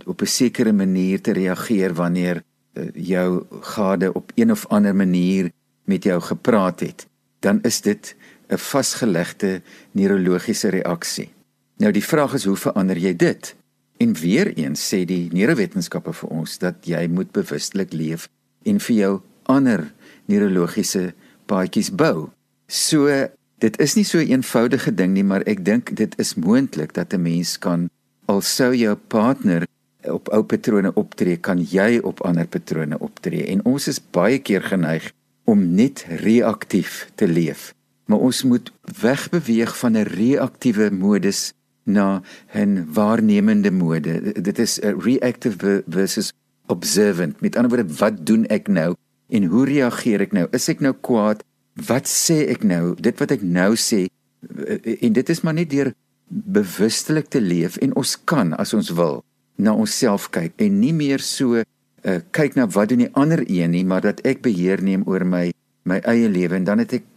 op 0.05 0.21
'n 0.21 0.25
sekere 0.25 0.73
manier 0.73 1.21
te 1.21 1.31
reageer 1.31 1.93
wanneer 1.93 2.43
eh, 2.73 2.83
jou 2.93 3.43
gade 3.61 4.13
op 4.13 4.31
een 4.35 4.51
of 4.51 4.67
ander 4.67 4.95
manier 4.95 5.51
met 5.83 6.03
jou 6.03 6.21
gepraat 6.21 6.79
het 6.79 7.07
dan 7.39 7.59
is 7.61 7.81
dit 7.81 8.15
'n 8.47 8.57
vasgelegde 8.57 9.61
neurologiese 9.91 10.69
reaksie. 10.69 11.29
Nou 11.77 11.91
die 11.91 12.03
vraag 12.03 12.33
is 12.33 12.45
hoe 12.45 12.55
verander 12.55 12.97
jy 12.97 13.15
dit? 13.15 13.55
En 13.97 14.13
weer 14.13 14.53
eens 14.53 14.93
sê 14.93 15.05
die 15.05 15.29
neurowetenskappe 15.31 16.13
vir 16.13 16.29
ons 16.29 16.57
dat 16.57 16.75
jy 16.81 17.07
moet 17.07 17.31
bewustelik 17.31 17.93
leef 17.93 18.29
en 18.63 18.79
vir 18.79 18.95
jou 18.95 19.21
ander 19.43 19.93
neurologiese 20.25 21.13
paadjies 21.45 21.91
bou. 21.95 22.29
So 22.67 23.27
dit 23.59 23.79
is 23.79 23.95
nie 23.95 24.03
so 24.03 24.17
'n 24.19 24.31
eenvoudige 24.31 24.93
ding 24.93 25.13
nie, 25.13 25.23
maar 25.23 25.41
ek 25.45 25.65
dink 25.65 25.95
dit 25.95 26.19
is 26.19 26.35
moontlik 26.35 26.93
dat 26.93 27.13
'n 27.13 27.21
mens 27.21 27.57
kan 27.59 27.89
al 28.25 28.41
sou 28.41 28.75
jou 28.75 28.95
partner 28.95 29.67
op 30.03 30.29
ou 30.29 30.43
patrone 30.43 30.93
optree, 30.93 31.37
kan 31.37 31.59
jy 31.59 31.99
op 32.03 32.21
ander 32.21 32.47
patrone 32.47 32.99
optree. 32.99 33.45
En 33.45 33.65
ons 33.65 33.87
is 33.87 33.99
baie 34.11 34.39
keer 34.39 34.61
geneig 34.61 35.11
om 35.45 35.75
net 35.75 36.05
reaktief 36.09 37.11
te 37.15 37.27
leef 37.27 37.73
maar 38.09 38.25
ons 38.25 38.43
moet 38.43 38.71
wegbeweeg 39.01 39.77
van 39.77 39.93
'n 39.97 40.09
reaktiewe 40.09 40.89
modus 40.91 41.53
na 41.83 42.21
'n 42.53 42.87
waarnemende 42.93 43.71
mode. 43.71 44.41
Dit 44.41 44.59
is 44.59 44.79
'n 44.79 44.99
reactive 44.99 45.83
versus 45.87 46.33
observant. 46.65 47.41
Met 47.41 47.55
ander 47.55 47.71
woorde, 47.71 47.93
wat 47.93 48.25
doen 48.25 48.45
ek 48.45 48.67
nou 48.67 48.95
en 49.29 49.43
hoe 49.43 49.65
reageer 49.65 50.19
ek 50.19 50.31
nou? 50.31 50.47
Is 50.51 50.67
ek 50.67 50.79
nou 50.79 50.93
kwaad? 51.01 51.43
Wat 51.87 52.07
sê 52.07 52.43
ek 52.51 52.63
nou? 52.67 52.95
Dit 52.99 53.19
wat 53.19 53.31
ek 53.31 53.43
nou 53.45 53.75
sê 53.79 54.07
en 54.39 55.13
dit 55.13 55.29
is 55.29 55.41
maar 55.43 55.53
net 55.57 55.69
deur 55.71 55.91
bewustelik 56.29 57.27
te 57.33 57.41
leef 57.41 57.77
en 57.83 57.95
ons 57.99 58.13
kan 58.29 58.53
as 58.55 58.73
ons 58.77 58.91
wil 58.95 59.19
na 59.59 59.73
onsself 59.75 60.29
kyk 60.31 60.55
en 60.63 60.79
nie 60.79 60.93
meer 60.95 61.23
so 61.23 61.59
uh, 61.59 62.19
kyk 62.35 62.55
na 62.55 62.67
wat 62.71 62.91
doen 62.91 63.03
die 63.03 63.13
ander 63.19 63.43
een 63.45 63.73
nie, 63.75 63.83
maar 63.83 64.05
dat 64.05 64.21
ek 64.27 64.43
beheer 64.45 64.83
neem 64.83 65.03
oor 65.07 65.25
my 65.25 65.49
my 65.89 65.97
eie 66.07 66.29
lewe 66.29 66.55
en 66.59 66.67
dan 66.67 66.83
het 66.83 66.99
ek 66.99 67.07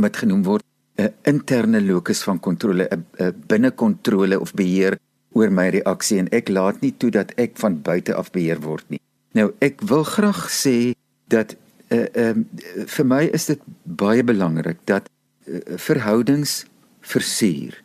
wat 0.00 0.16
genoem 0.22 0.42
word 0.46 0.64
'n 0.96 1.12
interne 1.28 1.80
locus 1.80 2.22
van 2.24 2.40
kontrole, 2.40 2.88
'n 2.88 3.34
binnekontrole 3.46 4.40
of 4.40 4.54
beheer 4.54 4.98
oor 5.32 5.50
my 5.50 5.68
reaksie 5.68 6.18
en 6.18 6.28
ek 6.32 6.48
laat 6.48 6.80
nie 6.80 6.94
toe 6.96 7.10
dat 7.10 7.32
ek 7.36 7.56
van 7.60 7.82
buite 7.82 8.14
af 8.14 8.32
beheer 8.32 8.60
word 8.60 8.84
nie. 8.88 9.00
Nou 9.34 9.52
ek 9.60 9.80
wil 9.80 10.04
graag 10.04 10.48
sê 10.50 10.94
dat 11.28 11.56
uh, 11.88 12.06
uh, 12.14 12.34
vir 12.86 13.06
my 13.06 13.22
is 13.34 13.46
dit 13.50 13.60
baie 13.84 14.24
belangrik 14.26 14.82
dat 14.84 15.08
uh, 15.46 15.60
verhoudings 15.76 16.64
versuur. 17.00 17.82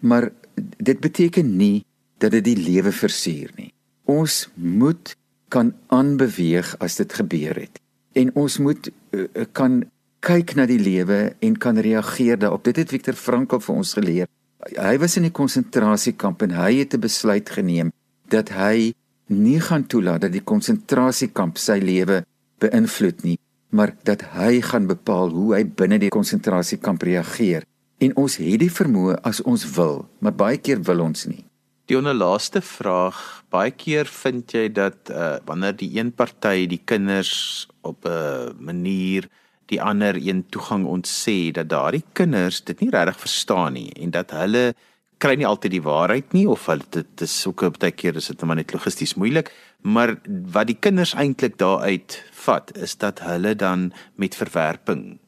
Maar 0.00 0.30
dit 0.78 1.00
beteken 1.00 1.56
nie 1.56 1.84
dat 2.18 2.34
dit 2.36 2.44
die 2.44 2.58
lewe 2.58 2.92
versuur 2.92 3.52
nie. 3.56 3.72
Ons 4.04 4.48
moet 4.54 5.14
kan 5.48 5.72
aanbeweeg 5.86 6.74
as 6.82 6.98
dit 6.98 7.12
gebeur 7.12 7.56
het. 7.58 7.80
En 8.14 8.30
ons 8.38 8.58
moet 8.58 8.90
uh, 8.90 9.26
kan 9.52 9.82
kyk 10.24 10.54
na 10.56 10.66
die 10.66 10.80
lewe 10.80 11.34
en 11.44 11.56
kan 11.60 11.78
reageer 11.78 12.38
daarop. 12.40 12.64
Dit 12.64 12.80
het 12.80 12.92
Viktor 12.94 13.16
Frankl 13.18 13.60
vir 13.60 13.74
ons 13.74 13.94
geleer. 13.98 14.30
Hy 14.72 14.96
was 15.02 15.18
in 15.20 15.26
die 15.28 15.34
konsentrasiekamp 15.34 16.42
en 16.46 16.54
hy 16.56 16.80
het 16.80 16.94
'n 16.94 17.00
besluit 17.00 17.50
geneem 17.50 17.92
dat 18.32 18.48
hy 18.48 18.94
nie 19.28 19.60
gaan 19.60 19.86
toelaat 19.86 20.20
dat 20.20 20.32
die 20.32 20.44
konsentrasiekamp 20.44 21.58
sy 21.58 21.78
lewe 21.80 22.24
beïnvloed 22.58 23.22
nie, 23.24 23.38
maar 23.74 23.94
dat 24.06 24.22
hy 24.36 24.60
gaan 24.62 24.86
bepaal 24.86 25.32
hoe 25.34 25.54
hy 25.56 25.64
binne 25.66 25.98
die 25.98 26.12
konsentrasiekamp 26.14 27.02
reageer. 27.02 27.66
En 27.98 28.14
ons 28.20 28.36
het 28.38 28.60
die 28.62 28.70
vermoë 28.70 29.18
as 29.26 29.42
ons 29.42 29.64
wil, 29.74 30.04
maar 30.22 30.34
baie 30.38 30.60
keer 30.62 30.82
wil 30.86 31.02
ons 31.02 31.26
nie. 31.26 31.42
Die 31.90 31.98
onderlaaste 31.98 32.62
vraag, 32.64 33.18
baie 33.52 33.74
keer 33.74 34.08
vind 34.08 34.54
jy 34.54 34.68
dat 34.72 35.10
uh, 35.12 35.36
wanneer 35.48 35.74
die 35.76 35.90
een 35.98 36.14
party 36.16 36.66
die 36.70 36.80
kinders 36.84 37.66
op 37.82 38.06
'n 38.06 38.10
uh, 38.10 38.52
manier 38.58 39.28
die 39.66 39.82
ander 39.82 40.16
een 40.16 40.44
toegang 40.48 40.86
ontsê 40.86 41.52
dat 41.52 41.68
daardie 41.68 42.04
kinders 42.12 42.64
dit 42.64 42.80
nie 42.80 42.90
regtig 42.90 43.20
verstaan 43.20 43.72
nie 43.72 43.92
en 43.96 44.10
dat 44.10 44.30
hulle 44.30 44.74
kry 45.18 45.34
nie 45.34 45.46
altyd 45.48 45.70
die 45.70 45.84
waarheid 45.84 46.32
nie 46.32 46.46
of 46.48 46.66
hulle 46.66 46.84
dit 46.90 47.20
is 47.20 47.46
ook 47.46 47.78
baie 47.78 47.92
keer 47.92 48.16
is 48.16 48.28
dit 48.28 48.44
net 48.44 48.72
logisties 48.72 49.14
moeilik 49.14 49.50
Maar 49.84 50.14
wat 50.52 50.66
die 50.66 50.78
kinders 50.80 51.12
eintlik 51.14 51.58
daaruit 51.60 52.16
vat 52.44 52.72
is 52.76 52.96
dat 52.96 53.20
hulle 53.20 53.52
dan 53.54 53.92
met 54.16 54.34
verwerping 54.34 55.18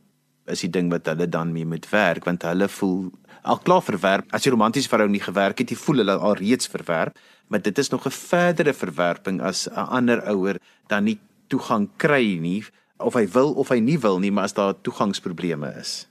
is 0.46 0.62
die 0.62 0.70
ding 0.70 0.90
wat 0.92 1.08
hulle 1.10 1.26
dan 1.28 1.52
mee 1.52 1.66
moet 1.66 1.88
werk 1.90 2.26
want 2.26 2.46
hulle 2.46 2.68
voel 2.70 3.10
al 3.46 3.60
klaar 3.66 3.82
verwerp 3.84 4.32
as 4.34 4.46
die 4.46 4.52
romantiese 4.54 4.90
verhouding 4.90 5.18
nie 5.18 5.26
gewerk 5.26 5.60
het, 5.62 5.70
jy 5.70 5.78
voel 5.78 6.02
hulle 6.02 6.16
al 6.16 6.36
reeds 6.38 6.70
verwerp, 6.70 7.18
maar 7.50 7.62
dit 7.62 7.78
is 7.78 7.90
nog 7.90 8.06
'n 8.06 8.14
verdere 8.14 8.74
verwerping 8.74 9.40
as 9.40 9.68
'n 9.68 9.86
ander 9.98 10.22
ouer 10.26 10.58
dan 10.88 11.04
nie 11.04 11.18
toegang 11.48 11.88
kry 11.96 12.38
nie 12.40 12.64
of 12.98 13.14
hy 13.14 13.26
wil 13.26 13.52
of 13.52 13.68
hy 13.68 13.78
nie 13.78 13.98
wil 13.98 14.18
nie, 14.18 14.30
maar 14.30 14.44
as 14.44 14.54
daar 14.54 14.74
toegangsprobleme 14.80 15.74
is. 15.78 16.08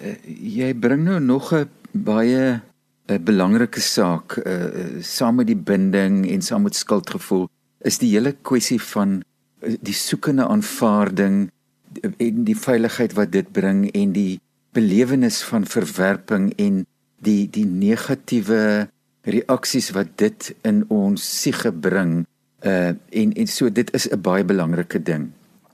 Uh, 0.00 0.16
jy 0.24 0.74
bring 0.74 1.04
nou 1.04 1.20
nog 1.20 1.52
'n 1.52 1.68
baie 1.92 2.60
'n 3.08 3.24
belangrike 3.24 3.80
saak 3.80 4.38
uh, 4.46 5.02
saam 5.02 5.34
met 5.34 5.46
die 5.46 5.56
binding 5.56 6.30
en 6.30 6.42
saam 6.42 6.62
met 6.62 6.74
skuldgevoel 6.74 7.48
is 7.84 7.98
die 7.98 8.12
hele 8.12 8.32
kwessie 8.42 8.80
van 8.80 9.20
die 9.60 9.96
soekende 9.96 10.46
aanvaarding 10.48 11.50
en 12.16 12.44
die 12.44 12.56
veiligheid 12.56 13.12
wat 13.18 13.32
dit 13.32 13.52
bring 13.52 13.88
en 13.90 14.12
die 14.12 14.40
belewenis 14.72 15.42
van 15.42 15.66
verwerping 15.66 16.52
en 16.58 16.84
die 17.20 17.48
die 17.50 17.66
negatiewe 17.66 18.88
reaksies 19.28 19.90
wat 19.96 20.16
dit 20.22 20.52
in 20.64 20.84
ons 20.88 21.24
siege 21.42 21.72
bring 21.72 22.24
uh 22.64 22.92
en 22.92 23.32
en 23.32 23.48
so 23.48 23.70
dit 23.70 23.90
is 23.94 24.08
'n 24.08 24.20
baie 24.20 24.44
belangrike 24.44 25.02
ding. 25.02 25.30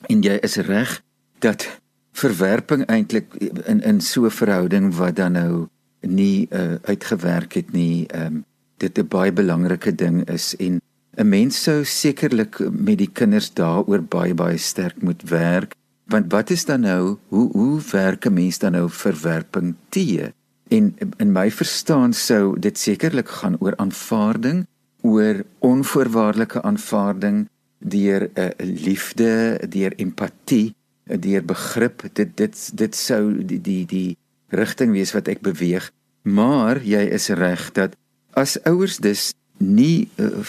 En 0.09 0.23
jy 0.23 0.38
is 0.42 0.57
reg 0.57 1.03
dat 1.38 1.81
verwerping 2.12 2.87
eintlik 2.87 3.35
in 3.66 3.83
in 3.83 4.01
so 4.01 4.25
'n 4.25 4.31
verhouding 4.31 4.95
wat 4.95 5.16
dan 5.16 5.33
nou 5.33 5.69
nie 6.01 6.49
uh 6.51 6.75
uitgewerk 6.83 7.53
het 7.53 7.73
nie, 7.73 8.07
ehm 8.07 8.27
um, 8.27 8.45
dit 8.79 8.99
'n 8.99 9.09
baie 9.09 9.33
belangrike 9.33 9.95
ding 9.95 10.29
is 10.29 10.57
en 10.57 10.81
'n 11.16 11.29
mens 11.29 11.62
sou 11.62 11.85
sekerlik 11.85 12.59
met 12.70 12.98
die 12.98 13.11
kinders 13.12 13.52
daaroor 13.52 14.02
baie 14.02 14.35
baie 14.35 14.59
sterk 14.59 15.02
moet 15.02 15.22
werk. 15.29 15.74
Want 16.05 16.33
wat 16.33 16.50
is 16.50 16.64
dan 16.64 16.81
nou 16.81 17.16
hoe 17.29 17.50
hoe 17.52 17.81
werk 17.90 18.26
'n 18.26 18.33
mens 18.33 18.59
dan 18.59 18.72
nou 18.72 18.90
verwerping 18.90 19.74
te 19.88 20.33
en 20.68 20.94
in 21.16 21.33
my 21.33 21.50
verstaan 21.50 22.12
sou 22.12 22.59
dit 22.59 22.79
sekerlik 22.79 23.29
gaan 23.29 23.57
oor 23.61 23.76
aanvaarding 23.76 24.66
oor 25.07 25.44
onvoorwaardelike 25.59 26.62
aanvaarding 26.62 27.48
deur 27.79 28.31
'n 28.35 28.40
uh, 28.40 28.50
liefde 28.59 29.61
deur 29.68 29.92
empatie 29.96 30.74
deur 31.05 31.44
begrip. 31.44 32.02
Dit 32.12 32.37
dit 32.37 32.70
dit 32.74 32.94
sou 32.94 33.44
die 33.44 33.61
die 33.61 33.87
die 33.87 34.16
rigting 34.48 34.92
wees 34.92 35.12
wat 35.12 35.29
ek 35.29 35.40
beweeg. 35.40 35.90
Maar 36.22 36.83
jy 36.83 37.07
is 37.14 37.29
reg 37.29 37.72
dat 37.72 37.96
as 38.35 38.59
ouers 38.62 38.98
dus 38.98 39.33
nie 39.59 40.09
uh, 40.16 40.45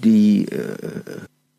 die 0.00 0.46
uh, 0.50 0.72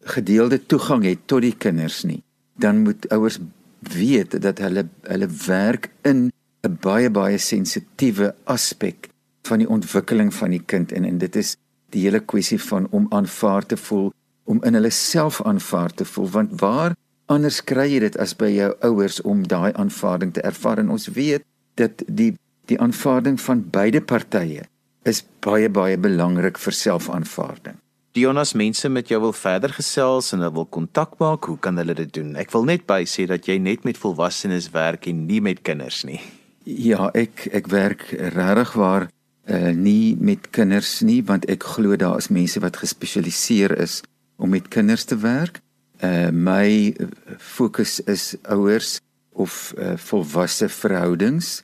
gedeelde 0.10 0.65
toegang 0.65 1.04
het 1.06 1.25
tot 1.25 1.41
die 1.41 1.56
kinders 1.58 2.04
nie. 2.04 2.21
Dan 2.60 2.84
moet 2.84 3.10
ouers 3.10 3.39
weet 3.80 4.41
dat 4.41 4.60
hulle 4.60 4.88
hulle 5.08 5.30
werk 5.45 5.89
in 6.02 6.32
'n 6.67 6.78
baie 6.82 7.10
baie 7.10 7.38
sensitiewe 7.38 8.36
aspek 8.43 9.10
van 9.47 9.58
die 9.58 9.69
ontwikkeling 9.69 10.34
van 10.34 10.49
die 10.49 10.63
kind. 10.65 10.91
En 10.91 11.06
en 11.06 11.17
dit 11.17 11.36
is 11.36 11.56
die 11.89 12.02
hele 12.04 12.19
kwessie 12.19 12.62
van 12.62 12.88
om 12.89 13.06
aanvaar 13.10 13.65
te 13.65 13.78
voel 13.78 14.12
om 14.43 14.63
in 14.63 14.73
hulle 14.73 14.89
self 14.89 15.41
aanvaar 15.41 15.93
te 15.93 16.06
voel. 16.06 16.30
Want 16.30 16.60
waar 16.60 16.95
anders 17.25 17.63
kry 17.63 17.88
jy 17.93 17.99
dit 17.99 18.17
as 18.17 18.36
by 18.36 18.49
jou 18.49 18.75
ouers 18.80 19.21
om 19.21 19.47
daai 19.47 19.71
aanvaarding 19.73 20.34
te 20.34 20.41
ervaar? 20.41 20.78
En 20.78 20.89
ons 20.89 21.08
weet 21.08 21.43
dat 21.73 22.04
die 22.08 22.34
die 22.65 22.80
aanvaarding 22.80 23.41
van 23.41 23.69
beide 23.69 24.02
partye 24.02 24.62
is 25.05 25.23
baie 25.45 25.69
baie 25.69 25.97
belangrik 25.97 26.57
vir 26.57 26.73
selfaanvaarding 26.73 27.77
Dionas 28.17 28.55
mense 28.57 28.89
met 28.89 29.07
jou 29.07 29.19
wil 29.21 29.33
verder 29.38 29.69
gesels 29.69 30.31
en 30.33 30.41
hulle 30.41 30.55
wil 30.55 30.65
kontak 30.65 31.12
maak, 31.21 31.45
hoe 31.45 31.59
kan 31.62 31.77
hulle 31.77 31.93
dit 31.93 32.09
doen? 32.17 32.31
Ek 32.41 32.49
wil 32.55 32.65
net 32.65 32.88
by 32.89 33.03
sê 33.05 33.27
dat 33.29 33.45
jy 33.45 33.59
net 33.62 33.85
met 33.85 33.99
volwassenes 34.01 34.71
werk 34.73 35.05
en 35.12 35.27
nie 35.29 35.38
met 35.45 35.62
kinders 35.62 36.01
nie. 36.09 36.17
Ja, 36.65 37.12
ek 37.13 37.45
ek 37.53 37.69
werk 37.69 38.07
regtig 38.33 38.73
waar 38.81 39.05
uh, 39.45 39.69
nie 39.77 40.17
met 40.17 40.49
kinders 40.57 40.99
nie 41.05 41.21
want 41.25 41.45
ek 41.53 41.67
glo 41.75 41.95
daar 42.01 42.17
is 42.17 42.31
mense 42.33 42.57
wat 42.65 42.81
gespesialiseer 42.81 43.77
is 43.77 44.01
om 44.41 44.57
met 44.57 44.71
kinders 44.73 45.05
te 45.05 45.19
werk. 45.21 45.62
Uh 46.01 46.31
my 46.33 46.95
fokus 47.38 47.99
is 48.07 48.33
ouers 48.49 48.97
of 49.31 49.73
uh, 49.77 49.93
volwasse 49.97 50.69
verhoudings. 50.69 51.59